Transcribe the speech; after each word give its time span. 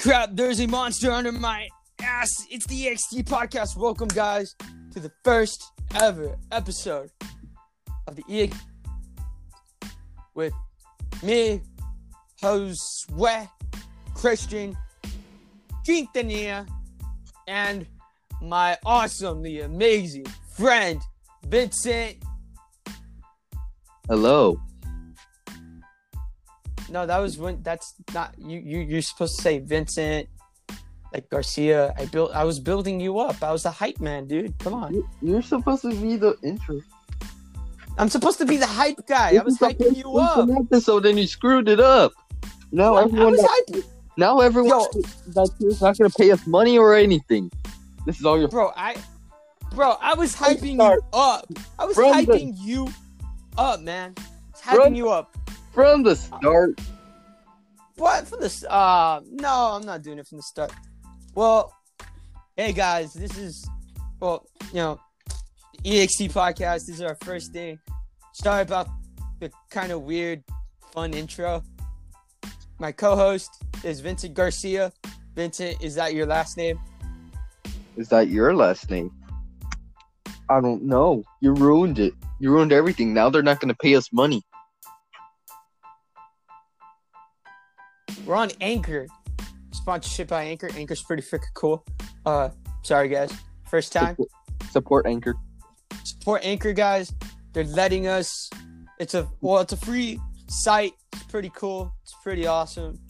crap, 0.00 0.30
there's 0.32 0.58
a 0.60 0.66
monster 0.66 1.10
under 1.10 1.30
my 1.30 1.68
ass. 2.02 2.30
It's 2.50 2.66
the 2.66 2.86
EXT 2.86 3.24
podcast. 3.24 3.76
Welcome, 3.76 4.08
guys, 4.08 4.54
to 4.92 5.00
the 5.00 5.12
first 5.24 5.62
ever 5.94 6.38
episode 6.50 7.10
of 8.08 8.16
the 8.16 8.22
EXT 8.22 8.56
with 10.34 10.54
me, 11.22 11.60
Josue 12.42 13.48
Christian 14.14 14.74
Quintanilla, 15.86 16.66
and 17.46 17.86
my 18.40 18.78
awesomely 18.86 19.60
amazing 19.60 20.24
friend, 20.56 21.02
Vincent. 21.46 22.16
Hello. 24.08 24.58
No, 26.90 27.06
that 27.06 27.18
was 27.18 27.38
when. 27.38 27.62
That's 27.62 27.94
not 28.14 28.34
you. 28.38 28.58
You 28.58 28.80
you're 28.80 29.02
supposed 29.02 29.36
to 29.36 29.42
say 29.42 29.58
Vincent, 29.60 30.28
like 31.14 31.28
Garcia. 31.30 31.94
I 31.96 32.06
built. 32.06 32.32
I 32.34 32.44
was 32.44 32.58
building 32.58 33.00
you 33.00 33.18
up. 33.20 33.42
I 33.42 33.52
was 33.52 33.62
the 33.62 33.70
hype 33.70 34.00
man, 34.00 34.26
dude. 34.26 34.58
Come 34.58 34.74
on. 34.74 34.94
You- 34.94 35.08
You're 35.22 35.42
supposed 35.42 35.82
to 35.82 35.94
be 35.94 36.16
the 36.16 36.36
intro. 36.42 36.80
I'm 37.98 38.08
supposed 38.08 38.38
to 38.38 38.46
be 38.46 38.56
the 38.56 38.66
hype 38.66 39.06
guy. 39.06 39.36
I 39.36 39.42
was 39.42 39.58
hyping 39.58 39.96
you 39.96 40.16
up. 40.18 40.48
Episode 40.48 41.06
and 41.06 41.18
you 41.18 41.26
screwed 41.26 41.68
it 41.68 41.80
up. 41.80 42.12
Now 42.72 42.94
I 42.94 43.02
everyone, 43.04 43.32
that, 43.36 43.82
now 44.16 44.38
everyone 44.40 44.70
Yo. 44.70 45.02
that's 45.34 45.80
not 45.82 45.98
gonna 45.98 46.10
pay 46.10 46.30
us 46.30 46.46
money 46.46 46.78
or 46.78 46.94
anything. 46.94 47.50
This 48.06 48.18
is 48.18 48.24
all 48.24 48.38
your. 48.38 48.48
bro. 48.48 48.72
I, 48.76 48.96
bro. 49.74 49.96
I 50.00 50.14
was 50.14 50.34
hyping 50.34 50.74
you 50.76 50.82
up. 51.12 51.46
I 51.78 51.84
was 51.84 51.94
From 51.96 52.10
the- 52.24 52.32
hyping 52.32 52.54
you 52.58 52.88
up, 53.58 53.80
man. 53.80 54.14
I 54.16 54.22
was 54.52 54.60
hyping 54.62 54.82
From- 54.84 54.94
you 54.94 55.10
up. 55.10 55.36
From 55.72 56.02
the 56.02 56.16
start, 56.16 56.80
What 57.96 58.26
from 58.26 58.40
the 58.40 58.66
uh 58.70 59.20
no, 59.30 59.72
I'm 59.74 59.86
not 59.86 60.02
doing 60.02 60.18
it 60.18 60.26
from 60.26 60.38
the 60.38 60.42
start. 60.42 60.72
Well, 61.34 61.72
hey 62.56 62.72
guys, 62.72 63.12
this 63.12 63.38
is 63.38 63.68
well, 64.18 64.46
you 64.70 64.76
know, 64.78 65.00
EXT 65.84 66.32
podcast. 66.32 66.86
This 66.86 66.96
is 66.96 67.02
our 67.02 67.16
first 67.22 67.52
day. 67.52 67.78
Sorry 68.32 68.62
about 68.62 68.88
the 69.38 69.50
kind 69.70 69.92
of 69.92 70.02
weird, 70.02 70.42
fun 70.92 71.14
intro. 71.14 71.62
My 72.78 72.92
co-host 72.92 73.50
is 73.84 74.00
Vincent 74.00 74.34
Garcia. 74.34 74.92
Vincent, 75.34 75.80
is 75.82 75.94
that 75.94 76.14
your 76.14 76.26
last 76.26 76.56
name? 76.56 76.78
is 77.96 78.08
that 78.08 78.28
your 78.28 78.54
last 78.54 78.90
name? 78.90 79.10
I 80.48 80.60
don't 80.60 80.82
know. 80.84 81.22
You 81.40 81.52
ruined 81.54 81.98
it. 81.98 82.14
You 82.40 82.50
ruined 82.50 82.72
everything. 82.72 83.14
Now 83.14 83.30
they're 83.30 83.42
not 83.42 83.60
gonna 83.60 83.74
pay 83.74 83.94
us 83.94 84.12
money. 84.12 84.42
We're 88.30 88.36
on 88.36 88.52
Anchor. 88.60 89.08
Sponsorship 89.72 90.28
by 90.28 90.44
Anchor. 90.44 90.70
Anchor's 90.76 91.02
pretty 91.02 91.20
freaking 91.20 91.52
cool. 91.54 91.84
Uh, 92.24 92.50
sorry 92.82 93.08
guys, 93.08 93.32
first 93.68 93.92
time. 93.92 94.16
Support, 94.70 95.06
Anchor. 95.06 95.34
support 96.04 96.44
Anchor 96.44 96.72
guys. 96.72 97.12
They're 97.52 97.64
letting 97.64 98.06
us. 98.06 98.48
It's 99.00 99.14
a 99.14 99.28
well, 99.40 99.58
it's 99.58 99.72
a 99.72 99.76
free 99.76 100.20
site. 100.46 100.92
It's 101.12 101.24
pretty 101.24 101.50
cool. 101.56 101.92
It's 102.04 102.14
pretty 102.22 102.46
awesome. 102.46 103.00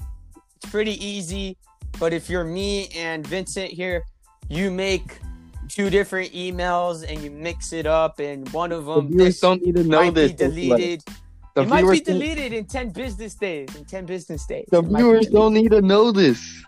It's 0.57 0.71
pretty 0.71 0.93
easy. 1.05 1.59
But 1.99 2.15
if 2.15 2.31
you're 2.31 2.45
me 2.45 2.89
and 2.97 3.27
Vincent 3.27 3.71
here, 3.71 4.05
you 4.49 4.71
make 4.71 5.21
two 5.69 5.91
different 5.91 6.33
emails 6.33 7.07
and 7.07 7.23
you 7.23 7.31
mix 7.31 7.75
it 7.75 7.85
up, 7.85 8.21
and 8.21 8.49
one 8.55 8.73
of 8.73 8.87
them 8.87 9.15
this 9.15 9.41
don't 9.41 9.61
need 9.61 9.77
to 9.77 9.85
know 9.85 10.01
might 10.01 10.15
this. 10.15 10.33
be 10.33 10.37
deleted. 10.39 11.05
The 11.55 11.63
it 11.63 11.69
might 11.69 11.91
be 11.91 12.01
deleted 12.01 12.53
in 12.53 12.67
ten 12.67 12.91
business 12.91 13.35
days. 13.35 13.75
In 13.77 13.85
ten 13.85 14.07
business 14.07 14.47
days. 14.47 14.67
the 14.71 14.79
It 14.79 14.91
might 14.91 14.99
be 14.99 15.05
viewers 15.05 15.27
don't 15.27 15.55
need 15.55 15.71
to 15.73 15.83
know 15.83 16.13
this. 16.13 16.65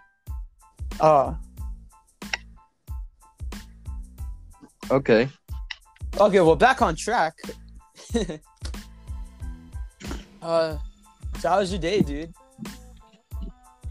Uh, 1.01 1.35
Okay. 4.93 5.29
okay. 6.19 6.41
Well, 6.41 6.57
back 6.57 6.83
on 6.83 6.95
track. 6.95 7.35
uh, 10.43 10.77
so 11.39 11.49
how 11.49 11.61
was 11.61 11.73
your 11.73 11.81
day, 11.81 12.03
dude? 12.03 12.35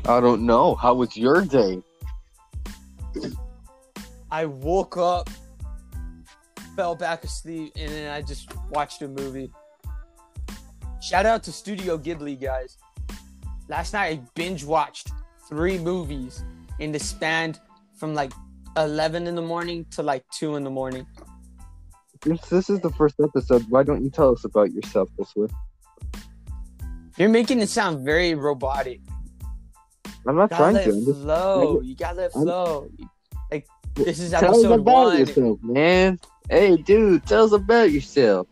I 0.06 0.20
don't 0.20 0.46
know. 0.46 0.76
How 0.76 0.94
was 0.94 1.18
your 1.18 1.42
day? 1.42 1.82
I 4.30 4.46
woke 4.46 4.96
up, 4.98 5.28
fell 6.76 6.94
back 6.96 7.24
asleep, 7.24 7.74
and 7.76 7.92
then 7.92 8.12
I 8.14 8.22
just 8.22 8.54
watched 8.70 9.02
a 9.02 9.08
movie. 9.08 9.52
Shout 11.02 11.26
out 11.26 11.42
to 11.44 11.52
Studio 11.52 11.98
Ghibli, 11.98 12.40
guys. 12.40 12.78
Last 13.68 13.94
night 13.94 14.20
I 14.20 14.22
binge 14.36 14.64
watched 14.64 15.12
three 15.50 15.78
movies 15.80 16.44
in 16.80 16.92
the 16.92 17.00
span 17.00 17.56
from 17.96 18.14
like 18.14 18.32
11 18.78 19.28
in 19.28 19.36
the 19.36 19.42
morning 19.42 19.86
to 19.92 20.04
like 20.04 20.24
2 20.38 20.56
in 20.56 20.64
the 20.64 20.70
morning. 20.70 21.06
Since 22.24 22.50
this 22.50 22.70
is 22.70 22.80
the 22.82 22.92
first 22.92 23.16
episode, 23.20 23.66
why 23.70 23.84
don't 23.84 24.04
you 24.04 24.12
tell 24.12 24.32
us 24.32 24.46
about 24.46 24.72
yourself, 24.72 25.10
Josue? 25.18 25.52
You're 27.18 27.30
making 27.30 27.60
it 27.62 27.70
sound 27.70 28.06
very 28.06 28.36
robotic. 28.36 29.02
I'm 30.28 30.36
not 30.36 30.52
trying 30.52 30.76
to. 30.76 30.84
I'm 30.84 31.06
just. 31.06 31.20
You 31.86 31.96
gotta 31.98 32.16
let 32.16 32.26
it 32.32 32.36
I'm- 32.36 32.44
flow. 32.46 32.90
Like, 33.52 33.68
this 33.96 34.20
is 34.20 34.32
tell 34.32 34.56
us 34.56 34.64
about 34.64 34.84
one. 34.84 35.18
yourself, 35.18 35.60
man. 35.64 36.20
Hey, 36.48 36.78
dude, 36.78 37.26
tell 37.26 37.46
us 37.46 37.52
about 37.54 37.92
yourself. 37.92 38.48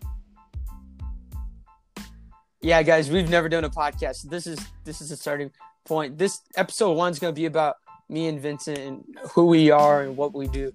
Yeah, 2.62 2.84
guys, 2.84 3.10
we've 3.10 3.30
never 3.30 3.48
done 3.48 3.64
a 3.64 3.70
podcast. 3.70 4.24
This 4.24 4.46
is 4.46 4.60
this 4.84 5.00
is 5.00 5.12
a 5.12 5.16
starting 5.16 5.50
point. 5.86 6.18
This 6.18 6.42
episode 6.58 6.92
one 6.92 7.14
is 7.14 7.18
gonna 7.18 7.32
be 7.32 7.46
about 7.46 7.78
me 8.10 8.28
and 8.28 8.38
Vincent 8.38 8.78
and 8.78 9.06
who 9.32 9.46
we 9.46 9.72
are 9.72 10.02
and 10.02 10.18
what 10.18 10.34
we 10.34 10.48
do. 10.48 10.74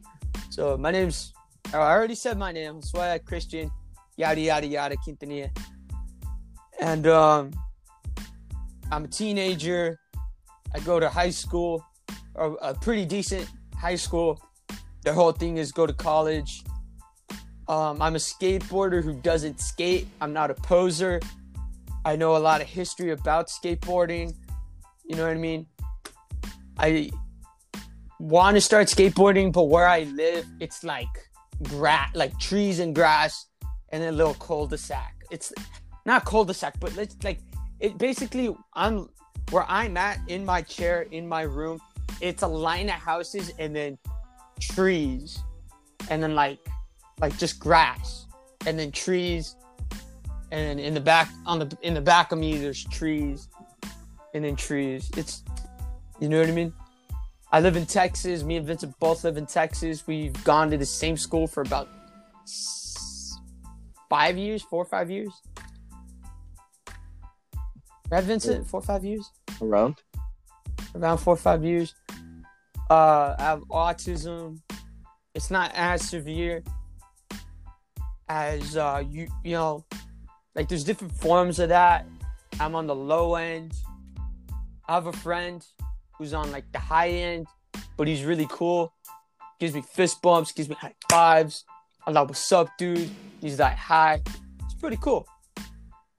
So 0.49 0.79
my 0.79 0.91
name's 0.91 1.35
oh, 1.75 1.81
I 1.81 1.93
already 1.93 2.15
said 2.15 2.39
my 2.39 2.53
name, 2.53 2.81
Swag 2.81 3.27
Christian, 3.27 3.71
yada 4.17 4.41
yada 4.41 4.67
yada 4.67 4.97
Quintanilla. 4.97 5.51
And 6.81 7.07
um 7.07 7.51
I'm 8.91 9.05
a 9.05 9.09
teenager. 9.09 10.01
I 10.75 10.81
go 10.81 10.99
to 10.99 11.11
high 11.11 11.31
school, 11.31 11.85
or 12.35 12.57
a 12.63 12.73
pretty 12.73 13.05
decent 13.05 13.47
high 13.77 13.97
school. 13.97 14.41
The 15.03 15.13
whole 15.13 15.33
thing 15.33 15.59
is 15.59 15.71
go 15.71 15.87
to 15.87 15.93
college. 15.93 16.65
Um, 17.69 18.01
I'm 18.01 18.15
a 18.15 18.19
skateboarder 18.19 19.05
who 19.05 19.21
doesn't 19.21 19.61
skate. 19.61 20.09
I'm 20.23 20.33
not 20.33 20.51
a 20.51 20.55
poser. 20.55 21.21
I 22.05 22.17
know 22.17 22.37
a 22.37 22.39
lot 22.39 22.61
of 22.61 22.67
history 22.67 23.11
about 23.11 23.49
skateboarding. 23.49 24.35
You 25.05 25.17
know 25.17 25.27
what 25.27 25.37
I 25.37 25.41
mean? 25.41 25.67
I 26.79 27.11
want 28.19 28.57
to 28.57 28.61
start 28.61 28.89
skateboarding, 28.89 29.53
but 29.53 29.65
where 29.65 29.87
I 29.87 30.05
live, 30.05 30.47
it's 30.61 30.85
like 30.85 31.09
grass, 31.63 32.11
like 32.15 32.39
trees 32.39 32.79
and 32.79 32.95
grass, 32.95 33.47
and 33.91 34.03
a 34.03 34.13
little 34.13 34.35
cul-de-sac. 34.35 35.25
It's 35.31 35.53
not 36.05 36.25
cul-de-sac, 36.25 36.81
but 36.81 36.97
it's 36.99 37.17
like 37.23 37.41
it 37.81 37.97
basically. 37.99 38.55
I'm 38.75 39.09
where 39.51 39.65
I'm 39.69 39.97
at 39.97 40.19
in 40.29 40.45
my 40.45 40.63
chair 40.63 41.03
in 41.11 41.27
my 41.29 41.43
room. 41.43 41.81
It's 42.21 42.43
a 42.43 42.49
line 42.49 42.89
of 42.89 42.97
houses 42.97 43.53
and 43.59 43.75
then 43.75 43.99
trees, 44.61 45.39
and 46.11 46.23
then 46.23 46.35
like 46.35 46.59
like 47.21 47.37
just 47.39 47.59
grass, 47.61 48.27
and 48.67 48.79
then 48.79 48.91
trees, 48.91 49.57
and 50.55 50.79
in 50.79 50.95
the 50.95 51.01
back 51.01 51.29
on 51.47 51.59
the 51.59 51.79
in 51.83 51.95
the 51.95 52.01
back 52.01 52.33
of 52.33 52.39
me 52.39 52.57
there's 52.57 52.85
trees. 52.85 53.49
And 54.33 54.45
then 54.45 54.57
trees. 54.57 55.11
It's 55.17 55.45
you 56.19 56.29
know 56.29 56.41
what 56.41 56.49
i 56.49 56.53
mean? 56.53 56.73
I 57.53 57.61
live 57.61 57.77
in 57.77 57.87
texas. 57.87 58.43
Me 58.43 58.57
and 58.57 58.67
vincent 58.67 58.99
both 58.99 59.25
live 59.25 59.37
in 59.37 59.47
texas. 59.47 60.07
We've 60.07 60.43
gone 60.45 60.71
to 60.71 60.79
the 60.79 60.87
same 60.87 61.17
school 61.17 61.47
for 61.47 61.63
about 61.63 61.89
five 64.09 64.37
years 64.37 64.63
four 64.63 64.83
or 64.83 64.87
five 64.87 65.11
years. 65.11 65.33
Right 68.11 68.25
vincent? 68.25 68.67
Four 68.67 68.81
or 68.81 68.83
five 68.83 69.05
years? 69.05 69.31
Around? 69.61 69.97
around 70.95 71.19
four 71.19 71.35
or 71.35 71.39
five 71.39 71.65
years. 71.65 71.95
Uh, 72.91 73.35
I 73.39 73.43
have 73.43 73.61
autism. 73.71 74.61
It's 75.35 75.51
not 75.51 75.73
as 75.75 76.09
severe 76.09 76.63
as 78.29 78.77
uh, 78.77 79.03
you 79.09 79.29
you 79.43 79.53
know, 79.53 79.85
like 80.55 80.69
there's 80.69 80.85
different 80.85 81.13
forms 81.15 81.59
of 81.59 81.69
that. 81.71 82.07
I'm 82.61 82.75
on 82.75 82.87
the 82.87 82.95
low 82.95 83.35
end. 83.35 83.75
I 84.89 84.95
have 84.95 85.07
a 85.07 85.13
friend 85.13 85.65
who's 86.17 86.35
on 86.35 86.53
like 86.53 86.71
the 86.73 86.79
high 86.79 87.09
end, 87.09 87.47
but 87.97 88.07
he's 88.07 88.25
really 88.25 88.47
cool. 88.51 88.93
Gives 89.59 89.75
me 89.75 89.83
fist 89.83 90.23
bumps, 90.23 90.53
gives 90.53 90.69
me 90.69 90.77
high 90.77 90.95
fives. 91.11 91.65
I'm 92.07 92.15
like, 92.15 92.29
what's 92.29 92.53
up, 92.53 92.69
dude? 92.79 93.11
He's 93.41 93.59
like, 93.59 93.77
hi. 93.77 94.23
It's 94.65 94.75
pretty 94.75 94.99
cool. 95.01 95.27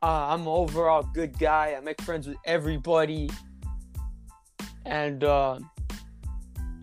Uh, 0.01 0.27
I'm 0.29 0.41
an 0.41 0.47
overall 0.47 1.03
good 1.13 1.37
guy. 1.37 1.75
I 1.77 1.81
make 1.81 2.01
friends 2.01 2.27
with 2.27 2.37
everybody 2.45 3.29
and 4.85 5.23
uh, 5.23 5.59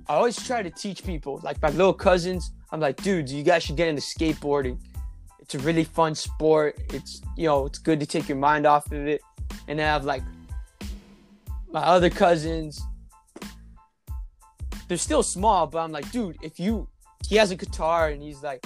I 0.08 0.14
always 0.14 0.37
try 0.44 0.62
to 0.62 0.70
teach 0.70 1.04
people, 1.04 1.40
like 1.43 1.60
my 1.62 1.70
little 1.70 1.94
cousins. 1.94 2.52
I'm 2.70 2.81
like, 2.81 2.96
dudes, 3.02 3.32
you 3.32 3.43
guys 3.43 3.62
should 3.62 3.76
get 3.76 3.88
into 3.88 4.02
skateboarding. 4.02 4.78
It's 5.52 5.62
a 5.62 5.66
really 5.66 5.84
fun 5.84 6.14
sport. 6.14 6.78
It's 6.94 7.20
you 7.37 7.44
know, 7.46 7.66
it's 7.66 7.78
good 7.78 8.00
to 8.00 8.06
take 8.06 8.26
your 8.26 8.38
mind 8.38 8.64
off 8.66 8.87
of 8.90 9.06
it. 9.06 9.20
And 9.69 9.78
I 9.78 9.84
have 9.84 10.06
like 10.06 10.22
my 11.70 11.81
other 11.82 12.08
cousins, 12.08 12.81
they're 14.88 14.96
still 14.96 15.22
small, 15.22 15.66
but 15.66 15.81
I'm 15.81 15.93
like, 15.93 16.10
dude, 16.10 16.38
if 16.43 16.58
you 16.58 16.88
he 17.28 17.37
has 17.37 17.50
a 17.50 17.54
guitar 17.56 18.08
and 18.08 18.22
he's 18.22 18.43
like 18.43 18.64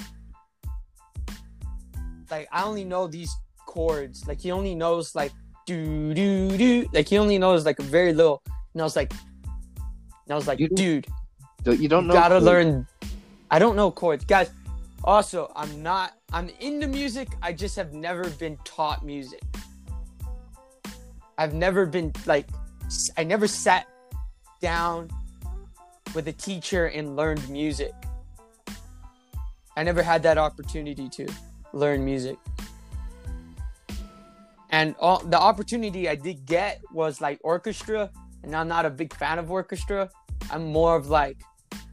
like 2.30 2.46
I 2.52 2.62
only 2.62 2.84
know 2.84 3.08
these 3.08 3.34
chords. 3.66 4.24
Like 4.28 4.40
he 4.40 4.52
only 4.52 4.76
knows 4.76 5.12
like 5.16 5.32
do 5.66 6.14
do 6.14 6.56
do 6.56 6.88
like 6.92 7.08
he 7.08 7.18
only 7.18 7.36
knows 7.38 7.66
like 7.66 7.78
very 7.78 8.12
little. 8.12 8.44
And 8.74 8.80
I 8.80 8.84
was 8.84 8.94
like 8.94 9.12
and 9.12 10.30
I 10.30 10.36
was 10.36 10.46
like, 10.46 10.60
You 10.60 10.68
dude, 10.68 11.08
Don't- 11.64 11.80
You 11.80 11.88
don't 11.88 12.04
you 12.04 12.08
know. 12.08 12.14
gotta 12.14 12.34
chords. 12.36 12.46
learn 12.46 12.86
I 13.50 13.58
don't 13.58 13.74
know 13.74 13.90
chords. 13.90 14.24
Guys, 14.24 14.50
also 15.06 15.52
I'm 15.54 15.82
not 15.82 16.14
I'm 16.32 16.50
into 16.60 16.86
music, 16.86 17.28
I 17.42 17.52
just 17.52 17.76
have 17.76 17.92
never 17.92 18.28
been 18.30 18.58
taught 18.64 19.04
music. 19.04 19.42
I've 21.38 21.54
never 21.54 21.86
been 21.86 22.12
like 22.26 22.46
I 23.16 23.24
never 23.24 23.46
sat 23.46 23.86
down 24.60 25.10
with 26.14 26.28
a 26.28 26.32
teacher 26.32 26.86
and 26.86 27.16
learned 27.16 27.48
music. 27.48 27.92
I 29.76 29.82
never 29.82 30.02
had 30.02 30.22
that 30.22 30.38
opportunity 30.38 31.08
to 31.10 31.26
learn 31.72 32.04
music. 32.04 32.38
And 34.70 34.94
all, 34.98 35.18
the 35.20 35.38
opportunity 35.38 36.08
I 36.08 36.14
did 36.14 36.46
get 36.46 36.80
was 36.92 37.20
like 37.20 37.38
orchestra, 37.42 38.10
and 38.42 38.54
I'm 38.56 38.68
not 38.68 38.86
a 38.86 38.90
big 38.90 39.14
fan 39.14 39.38
of 39.38 39.50
orchestra. 39.50 40.10
I'm 40.50 40.72
more 40.72 40.96
of 40.96 41.08
like, 41.08 41.38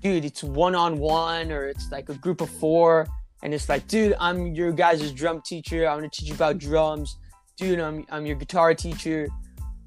dude, 0.04 0.26
it's 0.26 0.44
one 0.44 0.76
on 0.76 1.00
one, 1.00 1.52
or 1.52 1.66
it's 1.68 1.90
like 1.92 2.10
a 2.10 2.16
group 2.16 2.42
of 2.42 2.50
four, 2.50 3.08
and 3.42 3.54
it's 3.54 3.70
like, 3.70 3.88
dude, 3.88 4.16
I'm 4.20 4.48
your 4.48 4.74
guys' 4.74 5.12
drum 5.14 5.42
teacher. 5.46 5.88
I'm 5.88 5.98
gonna 5.98 6.10
teach 6.10 6.28
you 6.28 6.36
about 6.36 6.58
drums. 6.58 7.18
Dude, 7.58 7.80
I'm, 7.80 8.06
I'm 8.10 8.26
your 8.26 8.36
guitar 8.36 8.74
teacher. 8.74 9.28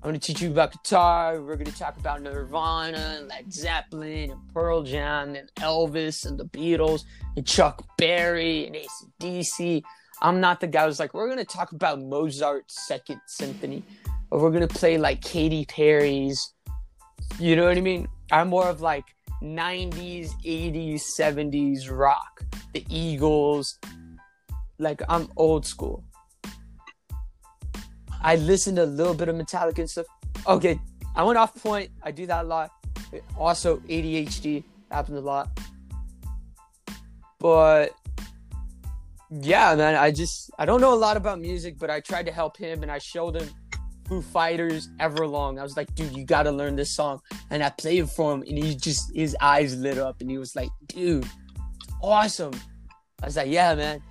I'm 0.02 0.08
gonna 0.08 0.18
teach 0.18 0.40
you 0.40 0.50
about 0.50 0.72
guitar. 0.72 1.42
We're 1.42 1.56
gonna 1.56 1.70
talk 1.70 1.98
about 1.98 2.22
Nirvana 2.22 3.16
and 3.18 3.28
Led 3.28 3.52
Zeppelin 3.52 4.30
and 4.30 4.40
Pearl 4.54 4.82
Jam 4.82 5.34
and 5.34 5.50
Elvis 5.56 6.24
and 6.24 6.38
the 6.38 6.46
Beatles 6.46 7.02
and 7.36 7.46
Chuck 7.46 7.84
Berry 7.98 8.66
and 8.66 8.76
ACDC. 9.20 9.82
I'm 10.22 10.40
not 10.40 10.60
the 10.60 10.66
guy 10.66 10.86
who's 10.86 10.98
like, 10.98 11.12
we're 11.12 11.28
gonna 11.28 11.44
talk 11.44 11.72
about 11.72 12.00
Mozart's 12.00 12.86
Second 12.86 13.20
Symphony, 13.26 13.82
or 14.30 14.40
we're 14.40 14.50
gonna 14.50 14.66
play 14.66 14.96
like 14.96 15.20
Katy 15.20 15.66
Perry's. 15.66 16.54
You 17.38 17.54
know 17.54 17.66
what 17.66 17.76
I 17.76 17.82
mean? 17.82 18.06
I'm 18.32 18.48
more 18.48 18.68
of 18.68 18.80
like 18.80 19.04
90s, 19.42 20.30
80s, 20.44 21.02
70s 21.18 21.90
rock, 21.90 22.44
the 22.72 22.84
Eagles. 22.88 23.78
Like 24.78 25.02
I'm 25.08 25.28
old 25.36 25.64
school. 25.64 26.04
I 28.22 28.36
listened 28.36 28.76
to 28.76 28.84
a 28.84 28.86
little 28.86 29.14
bit 29.14 29.28
of 29.28 29.36
Metallica 29.36 29.78
and 29.78 29.90
stuff. 29.90 30.06
Okay, 30.46 30.78
I 31.14 31.22
went 31.22 31.38
off 31.38 31.54
point. 31.54 31.90
I 32.02 32.10
do 32.10 32.26
that 32.26 32.44
a 32.44 32.48
lot. 32.48 32.70
Also, 33.38 33.78
ADHD 33.78 34.64
happens 34.90 35.18
a 35.18 35.20
lot. 35.20 35.48
But 37.38 37.92
yeah, 39.30 39.74
man, 39.74 39.94
I 39.94 40.10
just 40.10 40.50
I 40.58 40.66
don't 40.66 40.80
know 40.80 40.92
a 40.92 40.96
lot 40.96 41.16
about 41.16 41.40
music, 41.40 41.78
but 41.78 41.90
I 41.90 42.00
tried 42.00 42.26
to 42.26 42.32
help 42.32 42.56
him 42.56 42.82
and 42.82 42.90
I 42.90 42.98
showed 42.98 43.36
him 43.36 43.48
Foo 44.06 44.22
Fighters 44.22 44.88
Everlong. 45.00 45.58
I 45.58 45.62
was 45.62 45.76
like, 45.76 45.94
dude, 45.94 46.16
you 46.16 46.24
gotta 46.24 46.50
learn 46.50 46.76
this 46.76 46.90
song. 46.90 47.20
And 47.50 47.62
I 47.62 47.70
played 47.70 48.04
it 48.04 48.06
for 48.06 48.32
him 48.32 48.42
and 48.42 48.56
he 48.56 48.74
just 48.74 49.14
his 49.14 49.36
eyes 49.40 49.76
lit 49.76 49.98
up 49.98 50.20
and 50.20 50.30
he 50.30 50.38
was 50.38 50.54
like, 50.54 50.70
dude, 50.86 51.28
awesome. 52.02 52.54
I 53.22 53.26
was 53.26 53.36
like, 53.36 53.50
yeah, 53.50 53.74
man, 53.74 54.02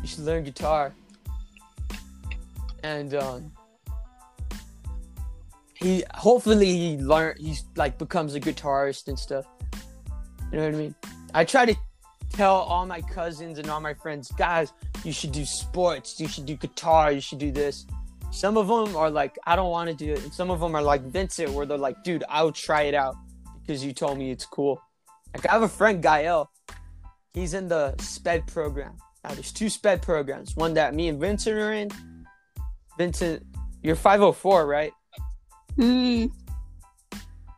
you 0.00 0.08
should 0.08 0.24
learn 0.24 0.44
guitar. 0.44 0.94
And 2.82 3.14
um 3.14 3.52
he 5.74 6.04
hopefully 6.14 6.66
he 6.66 6.96
learn 6.98 7.34
he's 7.38 7.64
like 7.76 7.98
becomes 7.98 8.34
a 8.34 8.40
guitarist 8.40 9.08
and 9.08 9.18
stuff. 9.18 9.46
You 10.50 10.58
know 10.58 10.64
what 10.66 10.74
I 10.74 10.78
mean? 10.78 10.94
I 11.34 11.44
try 11.44 11.66
to 11.66 11.74
tell 12.30 12.54
all 12.54 12.86
my 12.86 13.00
cousins 13.00 13.58
and 13.58 13.68
all 13.68 13.80
my 13.80 13.94
friends, 13.94 14.30
guys, 14.32 14.72
you 15.04 15.12
should 15.12 15.32
do 15.32 15.44
sports, 15.44 16.18
you 16.20 16.28
should 16.28 16.46
do 16.46 16.56
guitar, 16.56 17.12
you 17.12 17.20
should 17.20 17.38
do 17.38 17.50
this. 17.50 17.86
Some 18.32 18.56
of 18.56 18.66
them 18.66 18.96
are 18.96 19.10
like, 19.10 19.38
I 19.46 19.54
don't 19.56 19.70
want 19.70 19.90
to 19.90 19.94
do 19.94 20.12
it, 20.12 20.22
and 20.22 20.32
some 20.32 20.50
of 20.50 20.58
them 20.58 20.74
are 20.74 20.82
like 20.82 21.02
Vincent, 21.02 21.50
where 21.50 21.66
they're 21.66 21.76
like, 21.76 22.02
dude, 22.02 22.24
I'll 22.30 22.50
try 22.50 22.82
it 22.82 22.94
out 22.94 23.14
because 23.60 23.84
you 23.84 23.92
told 23.92 24.18
me 24.18 24.30
it's 24.30 24.46
cool. 24.46 24.82
Like 25.34 25.46
I 25.46 25.52
have 25.52 25.62
a 25.62 25.68
friend, 25.68 26.02
Gael. 26.02 26.50
He's 27.34 27.52
in 27.54 27.68
the 27.68 27.94
SPED 27.98 28.46
program. 28.46 28.96
Now 29.22 29.34
there's 29.34 29.52
two 29.52 29.68
SPED 29.68 30.02
programs. 30.02 30.56
One 30.56 30.74
that 30.74 30.94
me 30.94 31.08
and 31.08 31.20
Vincent 31.20 31.58
are 31.58 31.74
in. 31.74 31.90
Vincent, 32.96 33.44
you're 33.82 33.96
504, 33.96 34.66
right? 34.66 34.92
Mm. 35.76 36.30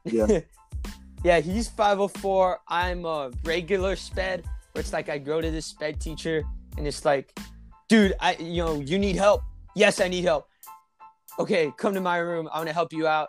Yeah. 0.04 0.40
yeah, 1.24 1.40
he's 1.40 1.68
504. 1.68 2.60
I'm 2.68 3.04
a 3.04 3.30
regular 3.44 3.94
sped, 3.94 4.44
where 4.72 4.80
it's 4.80 4.92
like 4.92 5.08
I 5.08 5.18
go 5.18 5.40
to 5.40 5.50
this 5.50 5.66
sped 5.66 6.00
teacher 6.00 6.42
and 6.76 6.86
it's 6.86 7.04
like, 7.04 7.38
dude, 7.88 8.14
I 8.20 8.34
you 8.36 8.64
know, 8.64 8.80
you 8.80 8.98
need 8.98 9.16
help. 9.16 9.42
Yes, 9.76 10.00
I 10.00 10.08
need 10.08 10.24
help. 10.24 10.48
Okay, 11.38 11.72
come 11.76 11.94
to 11.94 12.00
my 12.00 12.18
room. 12.18 12.48
I'm 12.52 12.60
gonna 12.60 12.72
help 12.72 12.92
you 12.92 13.06
out. 13.06 13.28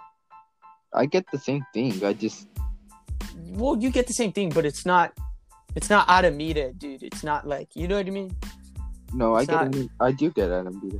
I 0.93 1.05
get 1.05 1.25
the 1.31 1.39
same 1.39 1.65
thing. 1.73 2.03
I 2.05 2.13
just 2.13 2.47
Well, 3.49 3.77
you 3.77 3.89
get 3.89 4.07
the 4.07 4.13
same 4.13 4.31
thing, 4.31 4.49
but 4.49 4.65
it's 4.65 4.85
not 4.85 5.13
it's 5.75 5.89
not 5.89 6.07
Alameda, 6.07 6.71
dude. 6.73 7.03
It's 7.03 7.23
not 7.23 7.47
like 7.47 7.69
you 7.75 7.87
know 7.87 7.97
what 7.97 8.07
I 8.07 8.11
mean? 8.11 8.35
no, 9.13 9.35
I 9.35 9.45
get. 9.45 9.71
not- 9.71 9.89
I 9.99 10.11
do 10.11 10.29
get 10.29 10.51
Adam. 10.51 10.99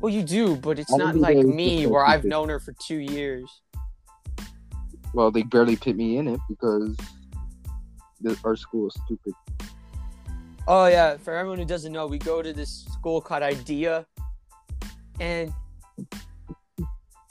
Well 0.00 0.12
you 0.12 0.22
do, 0.22 0.56
but 0.56 0.78
it's 0.78 0.94
not 0.94 1.16
like 1.16 1.38
me 1.38 1.86
where 1.86 2.04
I've 2.04 2.24
known 2.24 2.48
her 2.48 2.60
for 2.60 2.74
two 2.86 2.98
years. 2.98 3.48
Well, 5.14 5.30
they 5.30 5.42
barely 5.42 5.76
put 5.76 5.96
me 5.96 6.18
in 6.18 6.28
it 6.28 6.40
because 6.48 6.96
the, 8.20 8.38
our 8.44 8.56
school 8.56 8.88
is 8.88 8.96
stupid. 9.04 9.32
Oh 10.66 10.86
yeah, 10.86 11.16
for 11.16 11.34
everyone 11.34 11.58
who 11.58 11.64
doesn't 11.64 11.92
know, 11.92 12.06
we 12.06 12.18
go 12.18 12.42
to 12.42 12.52
this 12.52 12.84
school 12.92 13.20
called 13.20 13.42
IDEA, 13.42 14.06
and 15.18 15.52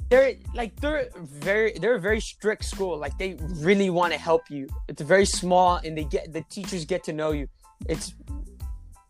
they're 0.09 0.35
like 0.53 0.79
they're 0.79 1.09
very 1.17 1.73
they're 1.79 1.95
a 1.95 1.99
very 1.99 2.21
strict 2.21 2.63
school. 2.63 2.97
Like 2.97 3.17
they 3.17 3.37
really 3.55 3.89
want 3.89 4.13
to 4.13 4.19
help 4.19 4.49
you. 4.49 4.67
It's 4.87 5.01
very 5.01 5.25
small, 5.25 5.77
and 5.83 5.97
they 5.97 6.05
get 6.05 6.31
the 6.31 6.41
teachers 6.49 6.85
get 6.85 7.03
to 7.05 7.13
know 7.13 7.31
you. 7.31 7.47
It's 7.87 8.13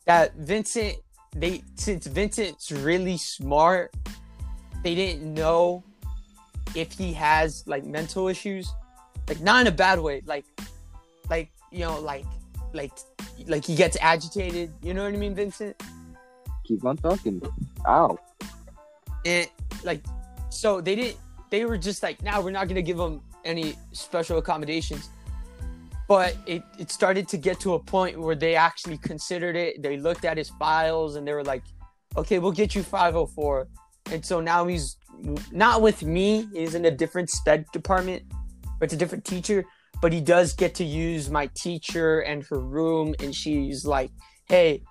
that 0.05 0.35
Vincent. 0.35 0.97
They 1.35 1.61
since 1.75 2.07
Vincent's 2.07 2.71
really 2.71 3.17
smart, 3.17 3.93
they 4.83 4.95
didn't 4.95 5.33
know 5.33 5.83
if 6.73 6.91
he 6.93 7.13
has 7.13 7.63
like 7.67 7.85
mental 7.85 8.27
issues, 8.27 8.71
like 9.27 9.41
not 9.41 9.61
in 9.61 9.67
a 9.67 9.71
bad 9.71 9.99
way, 9.99 10.23
like 10.25 10.45
like 11.29 11.51
you 11.71 11.79
know 11.79 11.99
like 11.99 12.25
like 12.73 12.93
like 13.45 13.65
he 13.65 13.75
gets 13.75 13.97
agitated. 14.01 14.73
You 14.81 14.95
know 14.95 15.03
what 15.03 15.13
I 15.13 15.17
mean, 15.17 15.35
Vincent? 15.35 15.79
Keep 16.63 16.85
on 16.85 16.97
talking. 16.97 17.41
Ow. 17.87 18.17
And 19.27 19.49
like, 19.83 20.01
so 20.49 20.79
they 20.79 20.95
didn't. 20.95 21.17
They 21.49 21.65
were 21.65 21.77
just 21.77 22.01
like, 22.01 22.23
now 22.23 22.41
we're 22.41 22.51
not 22.51 22.67
gonna 22.67 22.81
give 22.81 22.99
him 22.99 23.21
any 23.43 23.75
special 23.91 24.37
accommodations. 24.37 25.09
But 26.07 26.37
it, 26.45 26.63
it 26.79 26.89
started 26.89 27.27
to 27.29 27.37
get 27.37 27.59
to 27.61 27.73
a 27.73 27.79
point 27.79 28.17
where 28.17 28.35
they 28.35 28.55
actually 28.55 28.97
considered 28.97 29.57
it. 29.57 29.83
They 29.83 29.97
looked 29.97 30.23
at 30.23 30.37
his 30.37 30.49
files 30.49 31.17
and 31.17 31.27
they 31.27 31.33
were 31.33 31.43
like, 31.43 31.63
okay, 32.15 32.39
we'll 32.39 32.53
get 32.53 32.73
you 32.73 32.83
504. 32.83 33.67
And 34.11 34.25
so 34.25 34.39
now 34.39 34.65
he's 34.65 34.95
not 35.51 35.81
with 35.81 36.03
me. 36.03 36.47
He's 36.53 36.75
in 36.75 36.85
a 36.85 36.91
different 36.91 37.29
sped 37.29 37.65
department, 37.73 38.23
but 38.79 38.85
it's 38.85 38.93
a 38.93 38.97
different 38.97 39.25
teacher. 39.25 39.65
But 40.01 40.13
he 40.13 40.21
does 40.21 40.53
get 40.53 40.75
to 40.75 40.85
use 40.85 41.29
my 41.29 41.49
teacher 41.55 42.21
and 42.21 42.45
her 42.45 42.59
room. 42.59 43.13
And 43.19 43.35
she's 43.35 43.85
like, 43.85 44.11
hey, 44.47 44.83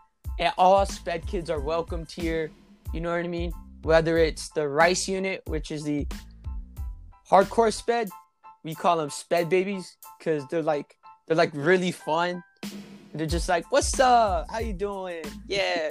all 0.59 0.85
sped 0.85 1.27
kids 1.27 1.49
are 1.49 1.61
welcomed 1.61 2.11
here. 2.11 2.51
You 2.93 3.01
know 3.01 3.11
what 3.11 3.25
I 3.25 3.29
mean? 3.29 3.53
Whether 3.87 4.19
it's 4.19 4.49
the 4.49 4.69
rice 4.69 5.07
unit, 5.07 5.43
which 5.47 5.71
is 5.71 5.85
the 5.85 6.09
hardcore 7.31 7.73
sped, 7.73 8.11
we 8.65 8.75
call 8.75 8.97
them 8.97 9.11
sped 9.11 9.49
babies 9.49 9.97
because 10.19 10.45
they're 10.49 10.61
like 10.61 10.97
they're 11.29 11.37
like 11.37 11.53
really 11.55 11.93
fun. 11.93 12.43
They're 13.15 13.29
just 13.29 13.49
like, 13.49 13.71
"What's 13.71 14.01
up? 14.01 14.51
How 14.51 14.59
you 14.59 14.73
doing? 14.73 15.23
Yeah, 15.47 15.91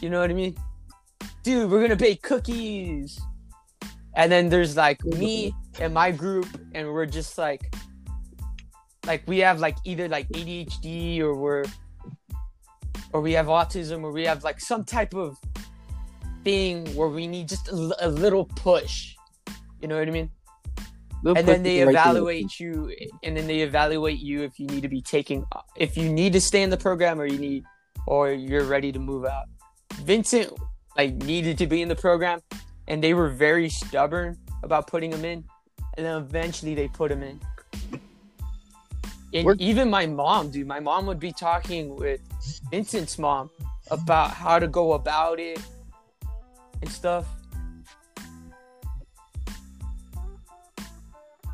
you 0.00 0.10
know 0.10 0.18
what 0.18 0.30
I 0.30 0.34
mean, 0.34 0.56
dude. 1.44 1.70
We're 1.70 1.80
gonna 1.82 1.94
bake 1.94 2.22
cookies." 2.22 3.20
And 4.16 4.32
then 4.32 4.48
there's 4.48 4.76
like 4.76 5.04
me 5.04 5.54
and 5.78 5.94
my 5.94 6.10
group, 6.10 6.48
and 6.74 6.92
we're 6.92 7.06
just 7.06 7.38
like, 7.38 7.72
like 9.06 9.22
we 9.28 9.38
have 9.38 9.60
like 9.60 9.76
either 9.84 10.08
like 10.08 10.26
ADHD 10.30 11.20
or 11.20 11.36
we're, 11.36 11.66
or 13.12 13.20
we 13.20 13.30
have 13.34 13.46
autism 13.46 14.02
or 14.02 14.10
we 14.10 14.24
have 14.24 14.42
like 14.42 14.58
some 14.58 14.82
type 14.82 15.14
of 15.14 15.38
thing 16.44 16.86
where 16.94 17.08
we 17.08 17.26
need 17.26 17.48
just 17.48 17.68
a, 17.68 18.06
a 18.06 18.08
little 18.08 18.44
push. 18.44 19.14
You 19.80 19.88
know 19.88 19.98
what 19.98 20.08
I 20.08 20.10
mean? 20.10 20.30
Little 21.22 21.38
and 21.38 21.46
then 21.46 21.62
they 21.62 21.84
right 21.84 21.90
evaluate 21.90 22.58
you 22.58 22.92
and 23.22 23.36
then 23.36 23.46
they 23.46 23.60
evaluate 23.60 24.18
you 24.18 24.42
if 24.42 24.58
you 24.58 24.66
need 24.66 24.82
to 24.82 24.88
be 24.88 25.00
taking 25.00 25.46
if 25.76 25.96
you 25.96 26.12
need 26.12 26.32
to 26.32 26.40
stay 26.40 26.62
in 26.62 26.70
the 26.70 26.76
program 26.76 27.20
or 27.20 27.26
you 27.26 27.38
need 27.38 27.64
or 28.08 28.32
you're 28.32 28.64
ready 28.64 28.90
to 28.90 28.98
move 28.98 29.24
out 29.24 29.44
vincent 30.02 30.52
like 30.96 31.14
needed 31.14 31.56
to 31.58 31.68
be 31.68 31.80
in 31.80 31.88
the 31.88 31.94
program 31.94 32.40
and 32.88 33.04
they 33.04 33.14
were 33.14 33.28
very 33.28 33.68
stubborn 33.68 34.36
about 34.64 34.88
putting 34.88 35.12
him 35.12 35.24
in 35.24 35.44
and 35.96 36.04
then 36.04 36.16
eventually 36.16 36.74
they 36.74 36.88
put 36.88 37.12
him 37.12 37.22
in 37.22 37.38
and 39.34 39.46
We're- 39.46 39.56
even 39.58 39.88
my 39.88 40.06
mom, 40.06 40.50
dude, 40.50 40.66
my 40.66 40.80
mom 40.80 41.06
would 41.06 41.18
be 41.18 41.32
talking 41.32 41.96
with 41.96 42.20
Vincent's 42.70 43.18
mom 43.18 43.50
about 43.90 44.30
how 44.30 44.58
to 44.58 44.68
go 44.68 44.92
about 44.92 45.40
it 45.40 45.58
and 46.82 46.90
stuff. 46.90 47.26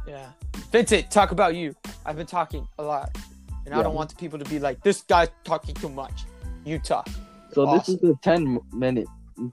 Yeah. 0.06 0.30
Vincent, 0.72 1.10
talk 1.10 1.30
about 1.30 1.54
you. 1.54 1.74
I've 2.04 2.16
been 2.16 2.26
talking 2.26 2.66
a 2.78 2.82
lot. 2.82 3.16
And 3.66 3.74
I 3.74 3.82
don't 3.82 3.94
want 3.94 4.08
the 4.08 4.16
people 4.16 4.38
to 4.38 4.44
be 4.46 4.58
like, 4.58 4.82
this 4.82 5.02
guy's 5.02 5.28
talking 5.44 5.74
too 5.74 5.90
much. 5.90 6.24
You 6.64 6.78
talk. 6.78 7.08
So 7.52 7.66
this 7.76 7.88
is 7.88 7.98
the 7.98 8.16
10 8.22 8.58
minute 8.72 9.06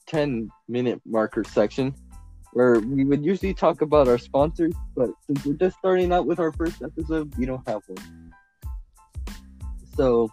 10 0.07 0.49
minute 0.67 1.01
marker 1.05 1.43
section 1.43 1.93
where 2.53 2.79
we 2.79 3.03
would 3.03 3.23
usually 3.23 3.53
talk 3.53 3.81
about 3.81 4.07
our 4.07 4.17
sponsors, 4.17 4.73
but 4.95 5.09
since 5.27 5.45
we're 5.45 5.53
just 5.53 5.77
starting 5.77 6.13
out 6.13 6.25
with 6.25 6.39
our 6.39 6.53
first 6.53 6.81
episode, 6.81 7.35
we 7.37 7.45
don't 7.45 7.67
have 7.67 7.81
one. 7.87 8.33
So 9.97 10.29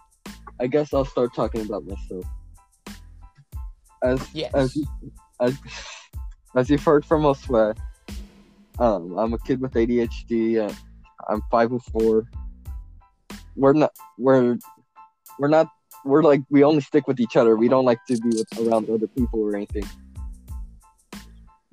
I 0.59 0.67
guess 0.67 0.93
I'll 0.93 1.03
start 1.03 1.35
talking 1.35 1.61
about 1.61 1.83
myself. 1.85 2.25
As 4.01 4.25
Yes. 4.33 4.53
as 4.53 4.75
you, 4.75 4.85
as 5.43 5.57
as 6.55 6.69
you've 6.69 6.83
heard 6.83 7.05
from 7.05 7.25
elsewhere, 7.25 7.75
um, 8.79 9.17
I'm 9.17 9.33
a 9.33 9.39
kid 9.39 9.61
with 9.61 9.73
ADHD. 9.73 10.69
Uh, 10.69 10.73
I'm 11.29 11.41
five 11.51 11.71
or 11.71 11.79
four. 11.79 12.29
We're 13.55 13.73
not. 13.73 13.91
We're 14.17 14.57
we're 15.37 15.47
not. 15.47 15.67
We're 16.05 16.23
like 16.23 16.41
we 16.49 16.63
only 16.63 16.81
stick 16.81 17.07
with 17.07 17.19
each 17.19 17.37
other. 17.37 17.55
We 17.55 17.67
don't 17.67 17.85
like 17.85 18.03
to 18.07 18.17
be 18.17 18.29
with, 18.29 18.67
around 18.67 18.89
other 18.89 19.07
people 19.07 19.41
or 19.41 19.55
anything. 19.55 19.85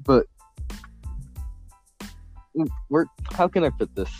But 0.04 0.26
we're. 2.88 3.06
How 3.32 3.48
can 3.48 3.64
I 3.64 3.70
put 3.70 3.94
this? 3.94 4.10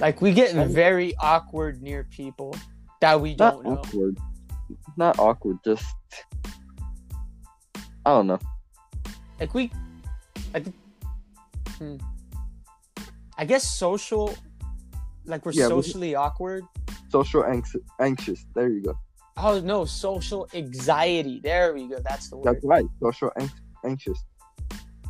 Like 0.00 0.22
we 0.22 0.32
get 0.32 0.54
very 0.68 1.14
awkward 1.20 1.82
near 1.82 2.04
people 2.04 2.56
that 3.00 3.20
we 3.20 3.34
Not 3.36 3.54
don't 3.54 3.64
know. 3.64 3.70
awkward. 3.72 4.18
Not 4.96 5.18
awkward. 5.18 5.58
Just. 5.64 5.84
I 8.06 8.10
don't 8.10 8.26
know. 8.26 8.38
Like 9.38 9.54
we, 9.54 9.70
I 10.54 10.60
think, 10.60 10.76
hmm. 11.78 11.96
I 13.38 13.44
guess 13.44 13.64
social, 13.78 14.34
like 15.24 15.44
we're 15.46 15.52
Yeah, 15.52 15.68
we- 15.68 15.82
socially 15.82 16.14
awkward. 16.14 16.64
Social 17.08 17.44
anx- 17.44 17.74
anxious. 18.00 18.44
There 18.54 18.68
you 18.68 18.82
go. 18.82 18.94
Oh 19.36 19.60
no, 19.60 19.84
social 19.84 20.46
anxiety. 20.54 21.40
There 21.42 21.72
we 21.72 21.88
go. 21.88 21.98
That's 22.00 22.28
the 22.28 22.36
word. 22.36 22.44
That's 22.54 22.64
right. 22.64 22.84
Social 23.02 23.32
anx- 23.38 23.60
anxious. 23.84 24.18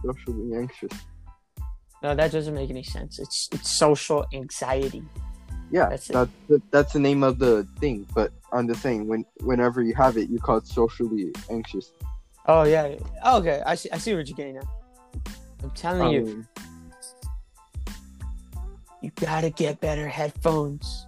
Socially 0.04 0.56
anxious. 0.56 0.92
No, 2.02 2.14
that 2.14 2.32
doesn't 2.32 2.54
make 2.54 2.70
any 2.70 2.82
sense. 2.82 3.18
It's 3.18 3.49
it's 3.52 3.76
social 3.76 4.25
anxiety. 4.32 5.02
Yeah, 5.70 5.88
That's 5.90 6.09
that's 6.09 6.30
that, 6.49 6.62
that's 6.70 6.92
the 6.92 6.99
name 7.00 7.23
of 7.23 7.38
the 7.38 7.66
thing. 7.78 8.06
But 8.14 8.32
I'm 8.52 8.66
just 8.66 8.82
saying, 8.82 9.06
when 9.06 9.25
whenever 9.42 9.82
you 9.82 9.94
have 9.94 10.16
it, 10.16 10.30
you 10.30 10.38
call 10.38 10.56
it 10.56 10.66
socially 10.66 11.32
anxious. 11.50 11.92
Oh 12.47 12.62
yeah. 12.64 12.94
Oh, 13.23 13.38
okay, 13.38 13.62
I 13.64 13.75
see. 13.75 13.90
I 13.90 13.99
see 13.99 14.14
what 14.14 14.26
you're 14.28 14.37
getting 14.37 14.56
at. 14.56 14.64
I'm 15.62 15.70
telling 15.73 16.12
you, 16.12 16.23
Um, 16.26 16.49
you 19.02 19.11
gotta 19.20 19.50
get 19.50 19.80
better 19.80 20.09
headphones. 20.09 21.06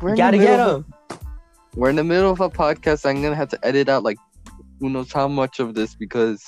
we're 0.00 0.10
You 0.10 0.16
the 0.16 0.22
gotta 0.22 0.38
get 0.38 0.56
them. 0.56 0.84
a- 1.10 1.18
we're 1.74 1.90
in 1.90 1.96
the 1.96 2.04
middle 2.04 2.30
of 2.30 2.40
a 2.40 2.48
podcast. 2.50 3.04
I'm 3.08 3.22
gonna 3.22 3.34
have 3.36 3.48
to 3.50 3.58
edit 3.66 3.88
out 3.88 4.02
like 4.02 4.18
who 4.80 4.88
knows 4.90 5.12
how 5.12 5.28
much 5.28 5.58
of 5.60 5.74
this 5.74 5.94
because 5.94 6.44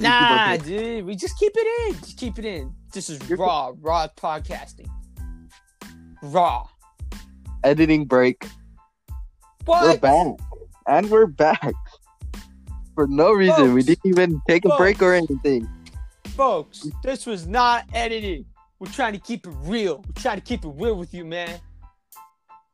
Nah, 0.00 0.56
dude. 0.58 1.04
We 1.06 1.16
just 1.16 1.36
keep 1.40 1.52
it 1.56 1.88
in. 1.88 1.94
Just 2.00 2.16
keep 2.18 2.38
it 2.38 2.44
in. 2.44 2.72
This 2.92 3.10
is 3.10 3.18
You're- 3.28 3.42
raw, 3.42 3.72
raw 3.80 4.06
podcasting. 4.16 4.88
Raw. 6.22 6.68
editing 7.64 8.04
break. 8.04 8.46
What? 9.64 9.82
We're 9.82 9.98
back, 9.98 10.38
and 10.88 11.08
we're 11.10 11.26
back 11.26 11.72
for 12.94 13.06
no 13.06 13.32
reason. 13.32 13.74
we 13.74 13.82
didn't 13.82 14.06
even 14.06 14.40
take 14.48 14.64
a 14.64 14.76
break 14.76 15.02
or 15.02 15.14
anything. 15.14 15.68
Folks, 16.28 16.86
this 17.02 17.26
was 17.26 17.46
not 17.46 17.84
editing. 17.92 18.44
We're 18.78 18.90
trying 18.90 19.12
to 19.12 19.18
keep 19.18 19.46
it 19.46 19.52
real. 19.62 20.04
We're 20.06 20.20
trying 20.22 20.36
to 20.36 20.42
keep 20.42 20.64
it 20.64 20.72
real 20.74 20.94
with 20.96 21.12
you, 21.12 21.24
man. 21.24 21.58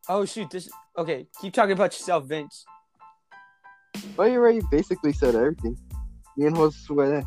Oh 0.08 0.24
shoot, 0.24 0.50
this 0.50 0.68
okay, 0.98 1.26
keep 1.40 1.52
talking 1.54 1.72
about 1.72 1.92
yourself, 1.92 2.24
Vince. 2.26 2.64
But 4.16 4.24
you 4.30 4.38
already 4.38 4.60
basically 4.70 5.12
said 5.12 5.34
everything. 5.34 5.76
Me 6.36 6.46
and 6.46 6.56
Josue, 6.56 7.24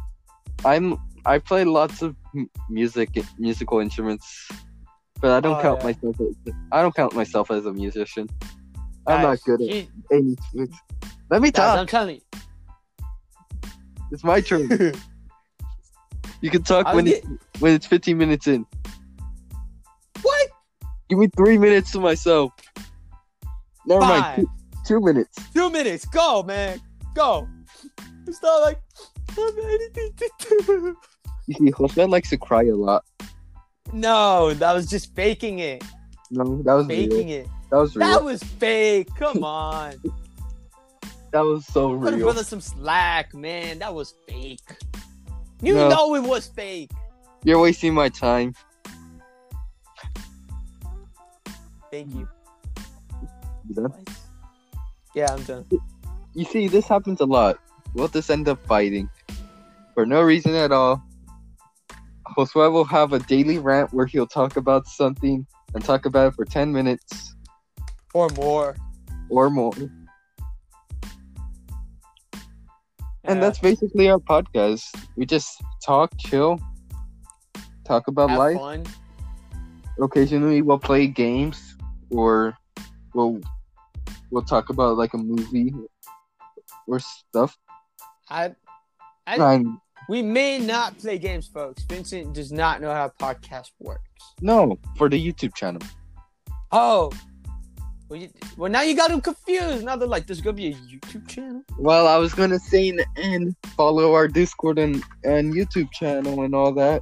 I'm 0.64 0.98
I 1.26 1.40
play 1.40 1.66
lots 1.66 2.02
of 2.02 2.16
music, 2.70 3.10
musical 3.38 3.80
instruments, 3.80 4.48
but 5.20 5.32
I 5.32 5.40
don't 5.40 5.58
Oh, 5.58 5.62
count 5.62 5.80
yeah. 5.80 5.86
myself. 5.88 6.16
As, 6.22 6.54
I 6.72 6.82
don't 6.82 6.96
count 6.96 7.16
myself 7.16 7.52
as 7.52 7.66
a 7.66 7.74
musician. 7.74 8.30
I'm 9.08 9.22
Guys, 9.22 9.24
not 9.24 9.40
good 9.46 9.62
at 9.62 9.74
he- 9.74 9.90
any. 10.12 10.36
it's- 10.56 10.80
Let 11.30 11.42
me 11.42 11.52
guys, 11.52 11.66
talk. 11.66 11.80
I'm 11.80 11.88
telling 11.88 12.16
you. 12.16 12.22
It's 14.12 14.24
my 14.24 14.42
turn. 14.42 14.70
you. 16.42 16.50
Can 16.50 16.64
talk 16.64 16.86
I 16.88 16.94
was 16.94 17.04
when 17.04 17.08
it, 17.14 17.26
when 17.60 17.74
it's 17.74 17.86
15 17.86 18.18
minutes 18.18 18.48
in. 18.48 18.66
what? 20.22 20.48
Give 21.10 21.20
me 21.20 21.28
three 21.36 21.58
minutes 21.58 21.92
to 21.92 22.00
myself. 22.00 22.52
Never 23.86 24.02
mind. 24.02 24.48
Two, 24.86 25.00
two 25.00 25.00
minutes. 25.02 25.38
Two 25.54 25.70
minutes. 25.70 26.06
Go, 26.06 26.44
man. 26.44 26.80
Go. 27.16 27.48
It's 28.28 28.42
not 28.44 28.58
like 28.62 28.80
I 29.38 29.42
have 29.42 29.58
anything 29.58 30.14
to 30.18 30.30
do. 30.66 30.98
You 31.48 31.54
see, 31.54 31.72
Jose 31.72 32.06
likes 32.06 32.30
to 32.32 32.38
cry 32.38 32.64
a 32.64 32.76
lot. 32.76 33.06
No, 33.94 34.54
that 34.54 34.74
was 34.74 34.86
just 34.88 35.16
faking 35.16 35.60
it. 35.60 35.82
No, 36.30 36.62
that 36.64 36.74
was 36.74 36.88
real. 36.88 37.10
Faking 37.10 37.30
it. 37.30 37.48
That 37.72 37.78
was 37.78 37.96
real. 37.96 38.08
That 38.08 38.24
was 38.24 38.42
fake. 38.44 39.10
Come 39.16 39.44
on. 39.44 39.96
that 41.32 41.42
was 41.42 41.66
so 41.66 41.98
Put 42.00 42.14
real. 42.14 42.24
brother 42.24 42.44
some 42.44 42.62
slack, 42.62 43.34
man. 43.34 43.80
That 43.80 43.94
was 43.94 44.14
fake. 44.28 44.60
You 45.62 45.74
No. 45.76 45.90
know 45.90 46.16
it 46.16 46.24
was 46.24 46.48
fake. 46.48 46.92
You're 47.44 47.60
wasting 47.60 47.94
my 47.94 48.10
time. 48.10 48.54
Thank 51.92 52.14
you. 52.14 52.28
You 53.70 53.76
done? 53.76 53.94
Yeah, 55.16 55.34
I'm 55.34 55.44
done. 55.44 55.66
You 56.34 56.46
see, 56.46 56.68
this 56.68 56.88
happens 56.88 57.22
a 57.22 57.26
lot. 57.26 57.58
We'll 57.94 58.08
just 58.08 58.30
end 58.30 58.48
up 58.48 58.64
fighting 58.68 59.10
for 59.94 60.06
no 60.06 60.22
reason 60.22 60.54
at 60.56 60.72
all. 60.72 61.02
Josue 62.38 62.72
will 62.72 62.84
have 62.86 63.14
a 63.14 63.20
daily 63.20 63.58
rant 63.58 63.94
where 63.94 64.06
he'll 64.06 64.28
talk 64.28 64.58
about 64.58 64.86
something 64.86 65.48
and 65.74 65.84
talk 65.84 66.06
about 66.06 66.28
it 66.28 66.36
for 66.36 66.46
10 66.46 66.72
minutes 66.72 67.27
Or 68.18 68.30
more. 68.30 68.76
or 69.30 69.50
more. 69.52 69.74
And 73.24 73.38
Yeah. 73.38 73.40
that's 73.42 73.60
basically 73.60 74.10
our 74.10 74.18
podcast. 74.18 74.84
We 75.16 75.26
just 75.28 75.62
talk, 75.86 76.10
chill, 76.18 76.60
talk 77.86 78.08
about 78.08 78.30
have 78.32 78.40
life. 78.40 78.58
fun. 78.58 78.86
Occasionally, 80.02 80.64
we'll 80.64 80.80
play 80.80 81.06
games 81.06 81.60
or 82.10 82.58
we'll 83.14 83.40
we'll 84.32 84.44
talk 84.46 84.70
about 84.70 84.98
like 84.98 85.14
a 85.14 85.18
movie 85.18 85.72
or 86.88 87.00
stuff. 87.00 87.56
I, 88.30 88.56
I, 89.28 89.36
And 89.36 89.78
we 90.10 90.22
may 90.24 90.58
not 90.58 90.98
play 90.98 91.18
games, 91.20 91.48
folks. 91.48 91.84
Vincent 91.84 92.34
does 92.34 92.52
not 92.52 92.82
know 92.82 92.92
how 92.92 93.10
podcast 93.22 93.70
works. 93.80 94.04
no, 94.42 94.78
for 94.98 95.08
the 95.08 95.20
YouTube 95.20 95.54
channel. 95.54 95.82
Oh, 96.72 97.12
well, 98.10 98.20
you, 98.20 98.30
well 98.58 98.72
now 98.72 98.82
you 98.82 98.96
got 98.96 99.10
them 99.10 99.22
confused. 99.22 99.84
Now 99.84 99.96
they're 99.96 100.08
like, 100.08 100.28
"There's 100.28 100.42
gonna 100.42 100.54
be 100.54 100.68
a 100.68 100.74
YouTube 100.74 101.28
channel." 101.28 101.64
Well, 101.78 102.08
I 102.08 102.18
was 102.18 102.34
gonna 102.34 102.60
say 102.60 102.88
in 102.90 102.98
the 102.98 103.06
end, 103.18 103.56
follow 103.76 104.14
our 104.14 104.28
Discord 104.28 104.80
and, 104.80 105.04
and 105.24 105.54
YouTube 105.54 105.92
channel 105.92 106.44
and 106.44 106.56
all 106.56 106.72
that, 106.74 107.02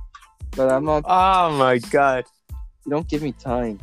but 0.51 0.71
I'm 0.71 0.85
not. 0.85 1.03
Oh 1.05 1.57
my 1.57 1.77
god. 1.77 2.25
You 2.85 2.91
don't 2.91 3.07
give 3.07 3.21
me 3.21 3.31
time. 3.31 3.79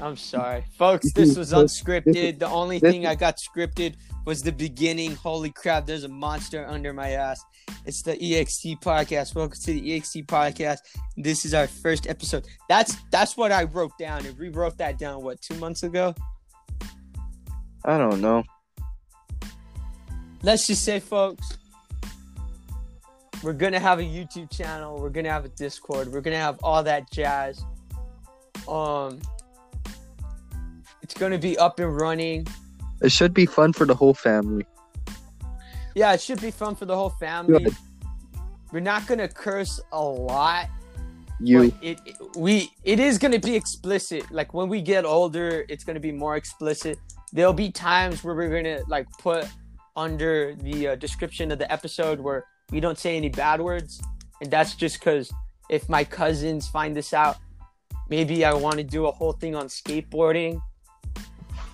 I'm 0.00 0.16
sorry, 0.16 0.64
folks. 0.76 1.12
This 1.12 1.36
was 1.36 1.52
unscripted. 1.52 2.38
The 2.38 2.48
only 2.48 2.80
thing 2.80 3.06
I 3.06 3.14
got 3.14 3.38
scripted 3.38 3.94
was 4.24 4.42
the 4.42 4.52
beginning. 4.52 5.14
Holy 5.14 5.50
crap! 5.50 5.86
There's 5.86 6.04
a 6.04 6.08
monster 6.08 6.66
under 6.66 6.92
my 6.92 7.10
ass. 7.10 7.40
It's 7.86 8.02
the 8.02 8.16
EXT 8.16 8.80
podcast. 8.82 9.34
Welcome 9.34 9.58
to 9.64 9.72
the 9.72 9.98
EXT 9.98 10.26
podcast. 10.26 10.78
This 11.16 11.44
is 11.44 11.54
our 11.54 11.66
first 11.66 12.08
episode. 12.08 12.46
That's 12.68 12.96
that's 13.10 13.36
what 13.36 13.52
I 13.52 13.64
wrote 13.64 13.96
down. 13.98 14.26
And 14.26 14.38
rewrote 14.38 14.76
that 14.78 14.98
down. 14.98 15.22
What 15.22 15.40
two 15.40 15.54
months 15.56 15.82
ago? 15.82 16.14
I 17.86 17.98
don't 17.98 18.20
know. 18.20 18.42
Let's 20.42 20.66
just 20.66 20.84
say, 20.84 20.98
folks, 20.98 21.56
we're 23.44 23.52
gonna 23.52 23.78
have 23.78 24.00
a 24.00 24.02
YouTube 24.02 24.50
channel. 24.50 25.00
We're 25.00 25.10
gonna 25.10 25.30
have 25.30 25.44
a 25.44 25.50
Discord. 25.50 26.12
We're 26.12 26.20
gonna 26.20 26.36
have 26.36 26.58
all 26.64 26.82
that 26.82 27.10
jazz. 27.12 27.64
Um, 28.68 29.20
it's 31.00 31.14
gonna 31.14 31.38
be 31.38 31.56
up 31.56 31.78
and 31.78 31.96
running. 31.96 32.46
It 33.02 33.12
should 33.12 33.32
be 33.32 33.46
fun 33.46 33.72
for 33.72 33.84
the 33.84 33.94
whole 33.94 34.14
family. 34.14 34.66
Yeah, 35.94 36.12
it 36.12 36.20
should 36.20 36.40
be 36.40 36.50
fun 36.50 36.74
for 36.74 36.86
the 36.86 36.96
whole 36.96 37.10
family. 37.10 37.64
Good. 37.64 37.76
we're 38.72 38.80
not 38.80 39.06
gonna 39.06 39.28
curse 39.28 39.80
a 39.92 40.02
lot. 40.02 40.68
You 41.38 41.72
it, 41.82 42.00
it 42.04 42.16
we 42.36 42.70
it 42.82 42.98
is 42.98 43.18
gonna 43.18 43.38
be 43.38 43.54
explicit. 43.54 44.28
Like 44.32 44.54
when 44.54 44.68
we 44.68 44.82
get 44.82 45.04
older, 45.04 45.64
it's 45.68 45.84
gonna 45.84 46.00
be 46.00 46.12
more 46.12 46.36
explicit. 46.36 46.98
There'll 47.32 47.52
be 47.52 47.70
times 47.70 48.22
where 48.22 48.34
we're 48.34 48.54
gonna 48.54 48.82
like 48.88 49.06
put 49.18 49.46
under 49.96 50.54
the 50.56 50.88
uh, 50.88 50.94
description 50.96 51.50
of 51.50 51.58
the 51.58 51.70
episode 51.72 52.20
where 52.20 52.44
we 52.70 52.80
don't 52.80 52.98
say 52.98 53.16
any 53.16 53.28
bad 53.28 53.60
words, 53.60 54.00
and 54.40 54.50
that's 54.50 54.74
just 54.74 54.98
because 55.00 55.32
if 55.68 55.88
my 55.88 56.04
cousins 56.04 56.68
find 56.68 56.96
this 56.96 57.12
out, 57.12 57.36
maybe 58.08 58.44
I 58.44 58.54
want 58.54 58.76
to 58.76 58.84
do 58.84 59.06
a 59.06 59.12
whole 59.12 59.32
thing 59.32 59.54
on 59.54 59.66
skateboarding, 59.66 60.60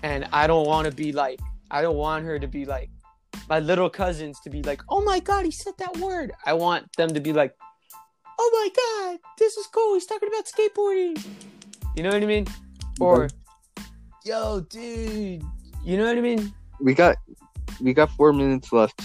and 0.02 0.26
I 0.32 0.46
don't 0.46 0.66
want 0.66 0.86
to 0.86 0.92
be 0.92 1.12
like 1.12 1.40
I 1.70 1.82
don't 1.82 1.96
want 1.96 2.24
her 2.24 2.38
to 2.38 2.46
be 2.46 2.64
like 2.64 2.90
my 3.48 3.58
little 3.58 3.90
cousins 3.90 4.40
to 4.40 4.50
be 4.50 4.62
like, 4.62 4.82
oh 4.88 5.02
my 5.02 5.20
god, 5.20 5.44
he 5.44 5.50
said 5.50 5.74
that 5.78 5.96
word. 5.98 6.32
I 6.46 6.52
want 6.52 6.86
them 6.96 7.12
to 7.14 7.20
be 7.20 7.32
like, 7.32 7.54
oh 8.38 8.50
my 8.52 8.68
god, 9.12 9.18
this 9.38 9.56
is 9.56 9.66
cool. 9.66 9.94
He's 9.94 10.06
talking 10.06 10.28
about 10.28 10.46
skateboarding. 10.46 11.24
You 11.96 12.02
know 12.02 12.10
what 12.10 12.22
I 12.22 12.26
mean? 12.26 12.46
Or, 13.00 13.28
yo, 14.24 14.60
dude, 14.60 15.42
you 15.84 15.96
know 15.96 16.06
what 16.06 16.16
I 16.16 16.20
mean? 16.20 16.52
we 16.82 16.94
got 16.94 17.16
we 17.80 17.94
got 17.94 18.10
four 18.10 18.32
minutes 18.32 18.72
left. 18.72 19.00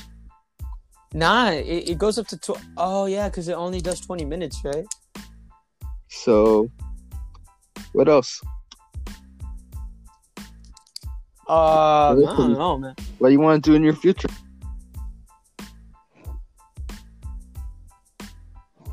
Nah, 1.13 1.51
it, 1.51 1.89
it 1.89 1.97
goes 1.97 2.17
up 2.17 2.27
to 2.27 2.37
tw- 2.37 2.61
oh 2.75 3.05
yeah, 3.05 3.29
because 3.29 3.47
it 3.47 3.53
only 3.53 3.79
does 3.79 4.01
twenty 4.01 4.25
minutes, 4.25 4.61
right? 4.63 4.85
So 6.09 6.69
what 7.93 8.09
else? 8.09 8.41
Uh, 11.49 12.09
I 12.09 12.15
don't 12.15 12.53
know, 12.53 12.77
man. 12.77 12.93
What 13.19 13.29
do 13.29 13.33
you 13.33 13.39
want 13.39 13.63
to 13.63 13.71
do 13.71 13.75
in 13.75 13.83
your 13.83 13.95
future? 13.95 14.27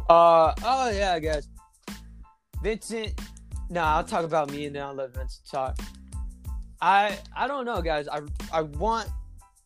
Uh 0.09 0.53
oh 0.63 0.91
yeah, 0.91 1.19
guys. 1.19 1.49
Vincent. 2.63 3.21
Nah, 3.71 3.97
I'll 3.97 4.05
talk 4.05 4.25
about 4.25 4.51
me 4.51 4.67
and 4.67 4.77
then 4.77 4.83
I'll 4.83 4.95
let 4.95 5.15
Vincent 5.15 5.49
talk. 5.51 5.79
I 6.81 7.19
I 7.37 7.47
don't 7.47 7.65
know, 7.65 7.81
guys. 7.83 8.09
I 8.09 8.23
I 8.53 8.63
want 8.63 9.09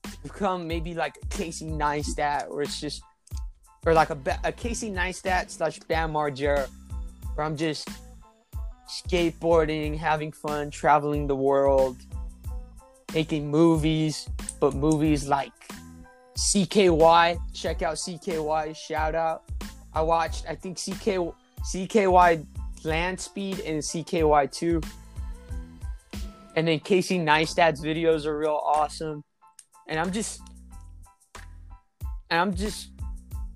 to 0.04 0.18
become 0.22 0.66
maybe 0.66 0.94
like 0.94 1.14
Casey 1.30 1.66
Neistat, 1.66 2.50
or 2.50 2.62
it's 2.62 2.80
just 2.80 3.02
or 3.86 3.94
like 3.94 4.10
a 4.10 4.18
a 4.44 4.52
Casey 4.52 4.90
Neistat 4.90 5.50
slash 5.50 5.78
Bam 5.80 6.12
Margera, 6.12 6.68
where 7.34 7.46
I'm 7.46 7.56
just 7.56 7.88
skateboarding, 8.88 9.96
having 9.96 10.32
fun, 10.32 10.70
traveling 10.70 11.26
the 11.26 11.36
world, 11.36 11.96
making 13.14 13.50
movies, 13.50 14.28
but 14.60 14.74
movies 14.74 15.28
like 15.28 15.52
CKY. 16.36 17.38
Check 17.52 17.82
out 17.82 17.96
CKY. 17.96 18.76
Shout 18.76 19.14
out. 19.14 19.44
I 19.92 20.02
watched. 20.02 20.44
I 20.48 20.54
think 20.54 20.76
CK 20.76 21.34
CKY 21.72 22.46
Land 22.84 23.20
Speed 23.20 23.60
and 23.60 23.82
CKY 23.82 24.50
two. 24.52 24.80
And 26.58 26.66
then 26.66 26.80
Casey 26.80 27.20
Neistat's 27.20 27.80
videos 27.80 28.26
are 28.26 28.36
real 28.36 28.60
awesome. 28.64 29.22
And 29.86 29.96
I'm 29.96 30.10
just 30.10 30.40
and 32.30 32.40
I'm 32.40 32.52
just 32.52 32.90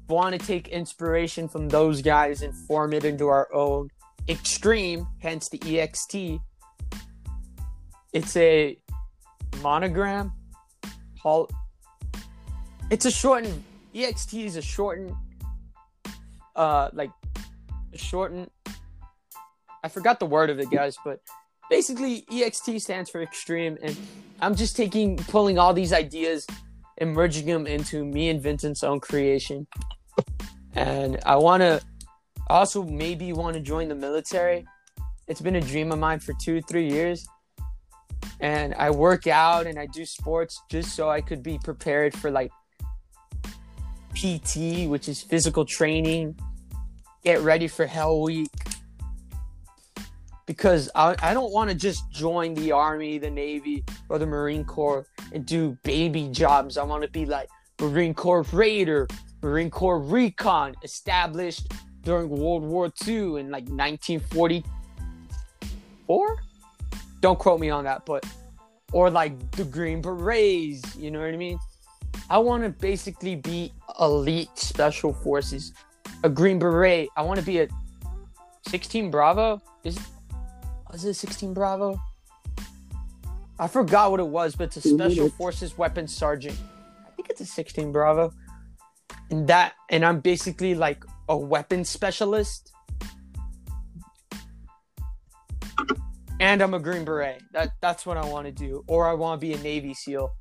want 0.08 0.38
to 0.38 0.46
take 0.46 0.68
inspiration 0.68 1.48
from 1.48 1.68
those 1.68 2.00
guys 2.00 2.42
and 2.42 2.54
form 2.54 2.92
it 2.92 3.04
into 3.04 3.26
our 3.26 3.52
own 3.52 3.88
extreme, 4.28 5.08
hence 5.18 5.48
the 5.48 5.58
EXT. 5.58 6.38
It's 8.12 8.36
a 8.36 8.78
monogram. 9.62 10.30
Hol- 11.18 11.50
it's 12.88 13.04
a 13.04 13.10
shortened 13.10 13.64
EXT 13.96 14.44
is 14.44 14.54
a 14.54 14.62
shortened 14.62 15.12
uh 16.54 16.88
like 16.92 17.10
shortened 17.96 18.48
I 19.82 19.88
forgot 19.88 20.20
the 20.20 20.26
word 20.26 20.50
of 20.50 20.60
it 20.60 20.70
guys, 20.70 20.96
but 21.04 21.18
basically 21.72 22.26
EXT 22.30 22.82
stands 22.82 23.08
for 23.08 23.22
extreme 23.22 23.78
and 23.82 23.96
I'm 24.42 24.54
just 24.54 24.76
taking 24.76 25.16
pulling 25.16 25.58
all 25.58 25.72
these 25.72 25.94
ideas 25.94 26.46
and 26.98 27.14
merging 27.14 27.46
them 27.46 27.66
into 27.66 28.04
me 28.04 28.28
and 28.28 28.42
Vincent's 28.42 28.84
own 28.84 29.00
creation. 29.00 29.66
And 30.74 31.18
I 31.24 31.36
want 31.36 31.62
to 31.62 31.80
also 32.48 32.82
maybe 32.82 33.32
want 33.32 33.54
to 33.54 33.60
join 33.60 33.88
the 33.88 33.94
military. 33.94 34.66
It's 35.28 35.40
been 35.40 35.56
a 35.56 35.62
dream 35.62 35.92
of 35.92 35.98
mine 35.98 36.20
for 36.20 36.34
2 36.42 36.60
3 36.60 36.86
years. 36.86 37.26
And 38.40 38.74
I 38.74 38.90
work 38.90 39.26
out 39.26 39.66
and 39.66 39.78
I 39.78 39.86
do 39.86 40.04
sports 40.04 40.60
just 40.68 40.94
so 40.94 41.08
I 41.08 41.22
could 41.22 41.42
be 41.42 41.58
prepared 41.64 42.14
for 42.14 42.30
like 42.30 42.52
PT, 44.14 44.90
which 44.90 45.08
is 45.08 45.22
physical 45.22 45.64
training, 45.64 46.38
get 47.24 47.40
ready 47.40 47.66
for 47.66 47.86
Hell 47.86 48.20
Week. 48.20 48.50
Because 50.52 50.90
I, 50.94 51.16
I 51.22 51.32
don't 51.32 51.50
want 51.50 51.70
to 51.70 51.74
just 51.74 52.10
join 52.10 52.52
the 52.52 52.72
Army, 52.72 53.16
the 53.16 53.30
Navy, 53.30 53.82
or 54.10 54.18
the 54.18 54.26
Marine 54.26 54.66
Corps 54.66 55.06
and 55.32 55.46
do 55.46 55.78
baby 55.82 56.28
jobs. 56.28 56.76
I 56.76 56.82
want 56.82 57.02
to 57.04 57.08
be 57.08 57.24
like 57.24 57.48
Marine 57.80 58.12
Corps 58.12 58.44
Raider, 58.52 59.08
Marine 59.42 59.70
Corps 59.70 59.98
Recon, 59.98 60.74
established 60.82 61.72
during 62.02 62.28
World 62.28 62.64
War 62.64 62.92
II 63.08 63.40
in 63.40 63.50
like 63.50 63.66
1944. 63.66 66.36
Don't 67.22 67.38
quote 67.38 67.58
me 67.58 67.70
on 67.70 67.84
that, 67.84 68.04
but 68.04 68.26
or 68.92 69.08
like 69.08 69.52
the 69.52 69.64
Green 69.64 70.02
Berets, 70.02 70.94
you 70.96 71.10
know 71.10 71.20
what 71.20 71.32
I 71.32 71.38
mean? 71.38 71.58
I 72.28 72.36
want 72.36 72.62
to 72.62 72.68
basically 72.68 73.36
be 73.36 73.72
elite 73.98 74.58
special 74.58 75.14
forces, 75.14 75.72
a 76.24 76.28
Green 76.28 76.58
Beret. 76.58 77.08
I 77.16 77.22
want 77.22 77.40
to 77.40 77.46
be 77.46 77.60
a 77.60 77.68
16 78.68 79.10
Bravo. 79.10 79.62
Is 79.82 79.98
was 80.92 81.04
it 81.06 81.14
16 81.14 81.54
Bravo? 81.54 82.00
I 83.58 83.66
forgot 83.66 84.10
what 84.10 84.20
it 84.20 84.26
was, 84.26 84.54
but 84.54 84.64
it's 84.64 84.84
a 84.84 84.88
special 84.88 85.30
forces 85.30 85.76
weapons 85.78 86.14
sergeant. 86.14 86.58
I 87.06 87.10
think 87.16 87.30
it's 87.30 87.40
a 87.40 87.46
16 87.46 87.92
Bravo. 87.92 88.32
And 89.30 89.46
that, 89.48 89.72
and 89.88 90.04
I'm 90.04 90.20
basically 90.20 90.74
like 90.74 91.04
a 91.28 91.36
weapons 91.36 91.88
specialist. 91.88 92.72
And 96.40 96.60
I'm 96.60 96.74
a 96.74 96.80
Green 96.80 97.04
Beret. 97.04 97.40
That 97.52 97.70
that's 97.80 98.04
what 98.04 98.16
I 98.16 98.24
want 98.26 98.46
to 98.46 98.52
do. 98.52 98.84
Or 98.88 99.08
I 99.08 99.14
want 99.14 99.40
to 99.40 99.46
be 99.46 99.54
a 99.54 99.58
Navy 99.58 99.94
SEAL. 99.94 100.32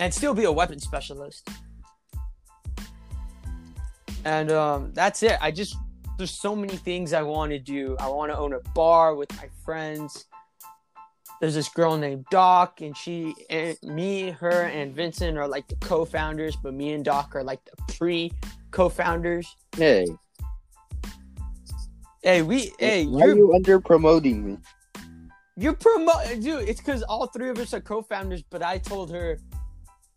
And 0.00 0.12
still 0.12 0.34
be 0.34 0.44
a 0.44 0.52
weapons 0.52 0.82
specialist. 0.82 1.48
And 4.24 4.50
um, 4.50 4.92
that's 4.94 5.22
it. 5.22 5.38
I 5.40 5.52
just 5.52 5.76
there's 6.16 6.30
so 6.30 6.54
many 6.54 6.76
things 6.76 7.12
I 7.12 7.22
want 7.22 7.52
to 7.52 7.58
do. 7.58 7.96
I 7.98 8.08
want 8.08 8.30
to 8.32 8.38
own 8.38 8.52
a 8.52 8.60
bar 8.74 9.14
with 9.14 9.34
my 9.36 9.48
friends. 9.64 10.26
There's 11.40 11.54
this 11.54 11.68
girl 11.68 11.96
named 11.96 12.26
Doc, 12.30 12.80
and 12.80 12.96
she, 12.96 13.34
and 13.50 13.76
me, 13.82 14.30
her, 14.30 14.62
and 14.62 14.94
Vincent 14.94 15.36
are 15.36 15.48
like 15.48 15.66
the 15.68 15.76
co-founders, 15.76 16.56
but 16.56 16.74
me 16.74 16.92
and 16.92 17.04
Doc 17.04 17.34
are 17.34 17.42
like 17.42 17.60
the 17.64 17.92
pre-co-founders. 17.94 19.54
Hey, 19.76 20.06
Hey, 22.22 22.40
we, 22.40 22.72
hey, 22.78 23.04
why 23.04 23.20
are 23.20 23.26
you're 23.26 23.36
you 23.36 23.54
under 23.54 23.78
promoting 23.78 24.46
me? 24.46 24.56
you're 25.58 25.74
promote, 25.74 26.24
dude. 26.40 26.66
It's 26.66 26.80
because 26.80 27.02
all 27.02 27.26
three 27.26 27.50
of 27.50 27.58
us 27.58 27.74
are 27.74 27.80
co-founders, 27.82 28.42
but 28.48 28.62
I 28.62 28.78
told 28.78 29.10
her, 29.10 29.38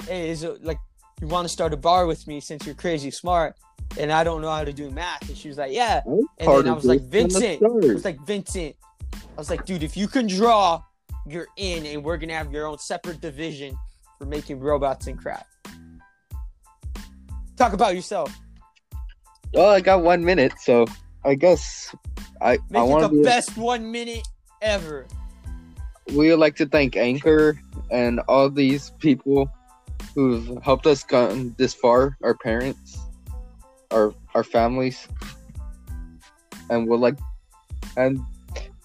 hey, 0.07 0.29
is 0.29 0.43
it 0.43 0.63
like 0.63 0.77
you 1.19 1.27
want 1.27 1.45
to 1.45 1.49
start 1.49 1.73
a 1.73 1.77
bar 1.77 2.05
with 2.05 2.25
me 2.25 2.39
since 2.39 2.65
you're 2.65 2.75
crazy 2.75 3.11
smart, 3.11 3.55
and 3.97 4.11
I 4.11 4.23
don't 4.23 4.41
know 4.41 4.49
how 4.49 4.63
to 4.63 4.73
do 4.73 4.89
math, 4.91 5.27
and 5.27 5.37
she 5.37 5.47
was 5.47 5.57
like, 5.57 5.71
yeah. 5.71 6.01
And 6.05 6.27
then 6.39 6.67
I 6.67 6.71
was 6.71 6.85
like, 6.85 7.09
this 7.09 7.33
from 7.33 7.41
the 7.41 7.57
Vincent. 7.57 7.63
I 7.63 7.93
was 7.93 8.05
like, 8.05 8.19
Vincent. 8.25 8.75
I 9.13 9.17
was 9.37 9.49
like, 9.49 9.65
dude, 9.65 9.83
if 9.83 9.95
you 9.97 10.07
can 10.07 10.27
draw, 10.27 10.81
you're 11.27 11.47
in, 11.57 11.85
and 11.85 12.03
we're 12.03 12.17
gonna 12.17 12.33
have 12.33 12.51
your 12.51 12.67
own 12.67 12.79
separate 12.79 13.21
division 13.21 13.77
for 14.17 14.25
making 14.25 14.59
robots 14.59 15.07
and 15.07 15.17
crap. 15.17 15.45
Talk 17.55 17.73
about 17.73 17.95
yourself. 17.95 18.35
Well, 19.53 19.69
I 19.69 19.81
got 19.81 20.03
one 20.03 20.23
minute, 20.23 20.53
so 20.59 20.85
I 21.25 21.35
guess 21.35 21.95
I 22.41 22.53
I 22.53 22.57
Make 22.69 22.83
it 22.83 22.87
want 22.87 23.13
the 23.13 23.23
best 23.23 23.57
one 23.57 23.91
minute 23.91 24.27
ever. 24.61 25.07
We 26.13 26.29
would 26.29 26.39
like 26.39 26.55
to 26.57 26.65
thank 26.65 26.95
Anchor 26.95 27.59
and 27.91 28.19
all 28.27 28.49
these 28.49 28.91
people 28.99 29.49
who've 30.15 30.61
helped 30.63 30.87
us 30.87 31.03
gotten 31.03 31.53
this 31.57 31.73
far. 31.73 32.17
Our 32.23 32.35
parents, 32.35 32.97
our 33.91 34.13
our 34.35 34.43
families, 34.43 35.07
and 36.69 36.87
we're 36.87 36.97
like, 36.97 37.17
and 37.95 38.19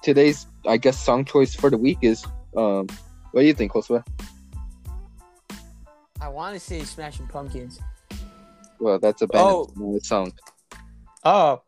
today's 0.02 0.46
I 0.66 0.76
guess 0.76 0.98
song 1.02 1.24
choice 1.24 1.54
for 1.54 1.70
the 1.70 1.78
week 1.78 1.98
is 2.02 2.24
um. 2.56 2.86
What 3.32 3.40
do 3.40 3.46
you 3.46 3.54
think, 3.54 3.72
Josue? 3.72 4.04
I 6.20 6.28
want 6.28 6.54
to 6.54 6.60
say 6.60 6.82
Smashing 6.82 7.26
Pumpkins. 7.28 7.80
Well, 8.78 8.98
that's 8.98 9.22
a 9.22 9.26
band 9.26 9.44
Oh. 9.46 9.98
song. 10.02 10.32
Oh, 11.24 11.62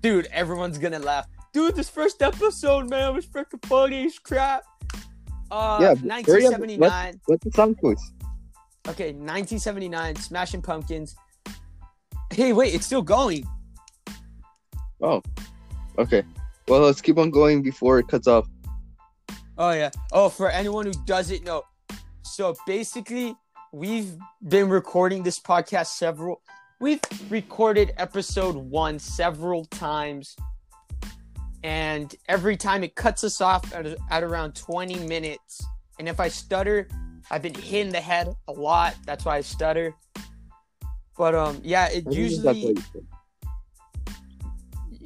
dude, 0.00 0.26
everyone's 0.26 0.78
gonna 0.78 0.98
laugh. 1.00 1.26
Dude, 1.52 1.74
this 1.74 1.88
first 1.90 2.22
episode, 2.22 2.88
man, 2.88 3.14
was 3.14 3.26
freaking 3.26 3.64
funny 3.66 4.06
as 4.06 4.18
crap. 4.18 4.62
Uh, 5.50 5.78
Yeah, 5.80 5.94
but 5.94 6.26
hurry 6.26 6.46
up. 6.46 6.60
1979. 6.60 7.20
What's 7.26 7.44
the 7.44 7.50
song 7.50 7.74
choice? 7.82 8.12
Okay, 8.88 9.12
1979, 9.12 10.16
Smashing 10.16 10.62
Pumpkins. 10.62 11.14
Hey, 12.32 12.54
wait, 12.54 12.74
it's 12.74 12.86
still 12.86 13.02
going. 13.02 13.46
Oh, 15.02 15.22
okay. 15.98 16.22
Well, 16.66 16.80
let's 16.80 17.02
keep 17.02 17.18
on 17.18 17.30
going 17.30 17.60
before 17.60 17.98
it 17.98 18.08
cuts 18.08 18.26
off. 18.26 18.48
Oh 19.58 19.72
yeah. 19.72 19.90
Oh, 20.12 20.30
for 20.30 20.50
anyone 20.50 20.86
who 20.86 20.94
doesn't 21.04 21.44
know, 21.44 21.62
so 22.22 22.56
basically, 22.66 23.36
we've 23.70 24.16
been 24.48 24.70
recording 24.70 25.22
this 25.22 25.38
podcast 25.38 25.88
several. 25.88 26.40
We've 26.80 27.00
recorded 27.28 27.92
episode 27.98 28.56
one 28.56 28.98
several 28.98 29.66
times, 29.66 30.34
and 31.62 32.14
every 32.28 32.56
time 32.56 32.82
it 32.82 32.94
cuts 32.94 33.24
us 33.24 33.42
off 33.42 33.74
at, 33.74 33.86
at 34.10 34.22
around 34.22 34.54
twenty 34.54 34.98
minutes. 35.06 35.62
And 35.98 36.08
if 36.08 36.18
I 36.18 36.28
stutter, 36.28 36.88
I've 37.30 37.42
been 37.42 37.54
hit 37.54 37.86
in 37.86 37.92
the 37.92 38.00
head 38.00 38.34
a 38.48 38.52
lot. 38.52 38.94
That's 39.04 39.26
why 39.26 39.36
I 39.36 39.42
stutter. 39.42 39.94
But 41.22 41.36
um, 41.36 41.60
yeah, 41.62 41.84
it 41.84 41.88
I 41.88 41.92
think 41.92 42.04
that's 42.06 42.16
usually 42.16 42.64
what 42.64 42.78
said. 42.92 43.06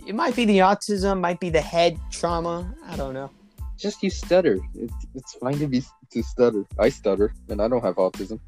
it 0.07 0.14
might 0.14 0.35
be 0.35 0.46
the 0.46 0.61
autism, 0.61 1.20
might 1.20 1.40
be 1.40 1.50
the 1.50 1.61
head 1.61 2.00
trauma. 2.11 2.74
I 2.87 2.96
don't 2.96 3.12
know. 3.12 3.31
Just 3.79 4.02
you 4.02 4.09
stutter. 4.09 4.59
It's 4.74 4.94
it's 5.14 5.35
fine 5.35 5.59
to 5.59 5.66
be 5.66 5.83
to 6.12 6.22
stutter. 6.22 6.64
I 6.79 6.88
stutter, 6.88 7.35
and 7.50 7.61
I 7.61 7.68
don't 7.68 7.85
have 7.85 7.96
autism. 7.96 8.40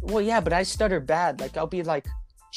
Well, 0.00 0.22
yeah, 0.22 0.40
but 0.40 0.54
I 0.54 0.62
stutter 0.62 1.00
bad. 1.00 1.38
Like 1.38 1.58
I'll 1.58 1.66
be 1.66 1.82
like 1.82 2.06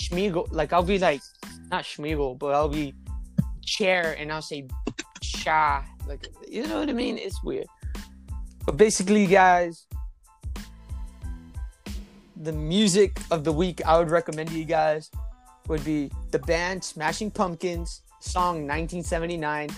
Schmiegel, 0.01 0.47
like 0.51 0.71
I'll 0.71 0.83
be 0.83 0.99
like 0.99 1.21
not 1.69 1.83
Schmiegel, 1.83 2.39
but 2.39 2.55
I'll 2.55 2.69
be 2.69 2.93
chair 3.65 4.15
and 4.17 4.31
I'll 4.31 4.41
say 4.41 4.69
cha. 5.21 5.83
Like 6.07 6.29
you 6.47 6.65
know 6.65 6.79
what 6.79 6.87
I 6.87 6.93
mean? 6.93 7.17
It's 7.17 7.43
weird. 7.43 7.67
But 8.65 8.77
basically, 8.77 9.27
guys, 9.27 9.85
the 12.43 12.51
music 12.51 13.19
of 13.31 13.43
the 13.45 13.51
week 13.51 13.81
I 13.85 13.97
would 13.97 14.11
recommend 14.11 14.49
to 14.49 14.57
you 14.57 14.65
guys 14.65 15.09
would 15.67 15.83
be 15.85 16.11
the 16.31 16.39
band 16.39 16.83
Smashing 16.83 17.31
Pumpkins, 17.31 18.01
song 18.19 18.67
1979, 18.67 19.69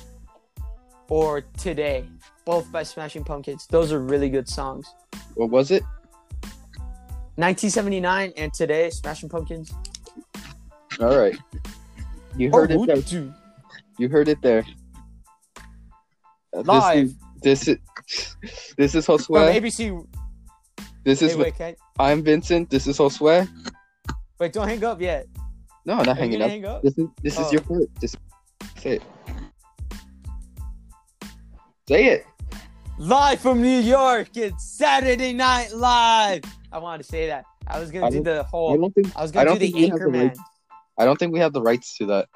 or 1.09 1.41
Today, 1.57 2.05
both 2.43 2.71
by 2.71 2.81
Smashing 2.81 3.23
Pumpkins. 3.23 3.67
Those 3.67 3.91
are 3.91 3.99
really 3.99 4.29
good 4.29 4.49
songs. 4.49 4.87
What 5.35 5.51
was 5.51 5.69
it? 5.69 5.83
1979 7.35 8.33
and 8.35 8.51
Today, 8.51 8.89
Smashing 8.89 9.29
Pumpkins. 9.29 9.71
All 10.99 11.15
right. 11.17 11.37
You 12.35 12.49
heard 12.51 12.71
Oh, 12.71 12.83
it 12.83 13.05
there. 13.09 13.33
You 13.99 14.09
heard 14.09 14.27
it 14.27 14.41
there. 14.41 14.65
Uh, 16.51 16.57
this 16.57 16.67
Live 16.67 17.05
is- 17.05 17.15
This 17.41 17.67
is 17.67 17.77
this 18.77 18.95
is 18.95 19.05
from 19.05 19.17
ABC. 19.19 20.07
This 21.05 21.21
is 21.21 21.33
Hey, 21.33 21.37
wait, 21.37 21.55
can 21.55 21.75
I'm 21.99 22.23
Vincent. 22.23 22.69
This 22.69 22.87
is 22.87 22.97
Josue. 22.97 23.47
wait, 24.39 24.51
don't 24.53 24.67
hang 24.67 24.83
up 24.83 24.99
yet. 24.99 25.27
No, 25.85 25.97
not 25.97 26.07
Are 26.07 26.15
hanging 26.15 26.41
up. 26.41 26.49
hang 26.49 26.65
up? 26.65 26.81
This 26.81 26.97
is 26.97 27.07
this 27.21 27.33
is 27.39 27.45
Oh. 27.47 27.51
your 27.51 27.61
part. 27.61 27.83
Just 28.01 28.17
say 28.77 28.95
it. 28.97 29.03
Say 31.87 32.05
it. 32.07 32.25
Live 32.97 33.39
from 33.39 33.61
New 33.61 33.79
York, 33.79 34.29
it's 34.35 34.63
Saturday 34.77 35.31
Night 35.31 35.71
Live. 35.73 36.41
I 36.71 36.79
wanted 36.79 37.03
to 37.03 37.09
say 37.09 37.27
that. 37.27 37.45
I 37.67 37.79
was 37.79 37.91
gonna 37.91 38.07
I 38.07 38.09
do 38.09 38.23
the 38.23 38.41
whole. 38.43 38.73
I 38.73 38.77
don't 38.77 38.93
think 38.95 39.15
I 39.15 39.21
was 39.21 39.31
gonna 39.31 39.45
don't 39.45 39.59
do 39.59 39.71
the 39.71 39.87
have 39.89 39.99
the. 39.99 40.33
I 40.97 41.05
don't 41.05 41.19
think 41.19 41.33
we 41.33 41.39
have 41.39 41.53
the 41.53 41.61
rights 41.61 41.95
to 41.97 42.05
that. 42.07 42.27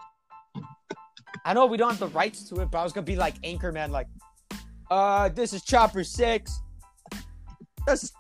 I 1.44 1.54
know 1.54 1.66
we 1.66 1.78
don't 1.78 1.90
have 1.90 2.00
the 2.00 2.08
rights 2.10 2.44
to 2.50 2.62
it, 2.62 2.70
but 2.70 2.80
I 2.80 2.84
was 2.84 2.94
gonna 2.94 3.06
be 3.06 3.16
like 3.16 3.42
Anchorman, 3.42 3.90
like, 3.90 4.08
uh, 4.92 5.30
this 5.30 5.54
is 5.54 5.64
Chopper 5.64 6.04
Six. 6.04 6.60
This 7.88 8.04
is 8.04 8.12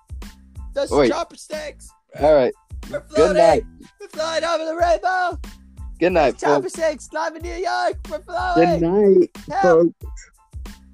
this 0.74 0.92
Wait. 0.92 1.12
Chopper 1.12 1.36
Six. 1.36 1.90
All 2.20 2.34
right. 2.34 2.54
We're 2.92 3.04
Good 3.16 3.36
night. 3.38 3.64
We're 4.00 4.08
flying 4.08 4.44
over 4.44 4.66
the 4.66 4.76
rainbow. 4.76 5.38
Good 6.00 6.14
night, 6.14 6.38
Chopper 6.40 6.62
folks. 6.64 6.74
Six, 6.74 7.10
live 7.12 7.36
in 7.36 7.42
New 7.44 7.54
York. 7.54 7.98
We're 8.10 8.20
Good 8.56 8.82
night, 8.82 9.30
Help. 9.52 9.94
folks. 10.02 10.32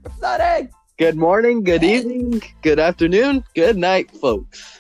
We're 0.04 0.12
floating. 0.12 0.70
Good 0.98 1.16
morning, 1.16 1.64
good 1.64 1.82
Hey. 1.82 1.98
evening, 1.98 2.42
good 2.62 2.80
afternoon, 2.80 3.44
good 3.54 3.78
night, 3.78 4.10
folks. 4.12 4.80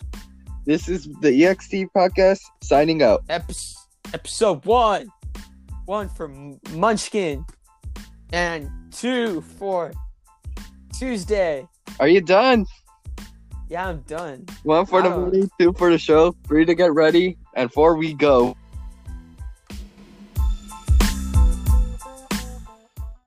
This 0.65 0.89
is 0.89 1.07
the 1.21 1.29
EXT 1.29 1.87
podcast 1.95 2.39
signing 2.63 3.03
out. 3.03 3.23
Epis 3.27 3.75
episode 4.13 4.65
one, 4.65 5.07
one 5.85 6.09
for 6.09 6.27
Munchkin, 6.71 7.45
and 8.33 8.69
two 8.91 9.41
for 9.41 9.91
Tuesday. 10.97 11.67
Are 11.99 12.07
you 12.07 12.21
done? 12.21 12.65
Yeah, 13.69 13.89
I'm 13.89 14.01
done. 14.01 14.45
One 14.63 14.85
for 14.85 15.01
the 15.01 15.09
morning, 15.09 15.49
two 15.59 15.73
for 15.73 15.89
the 15.89 15.97
show, 15.97 16.35
three 16.47 16.65
to 16.65 16.75
get 16.75 16.93
ready, 16.93 17.37
and 17.55 17.71
four 17.71 17.95
we 17.95 18.13
go. 18.13 18.55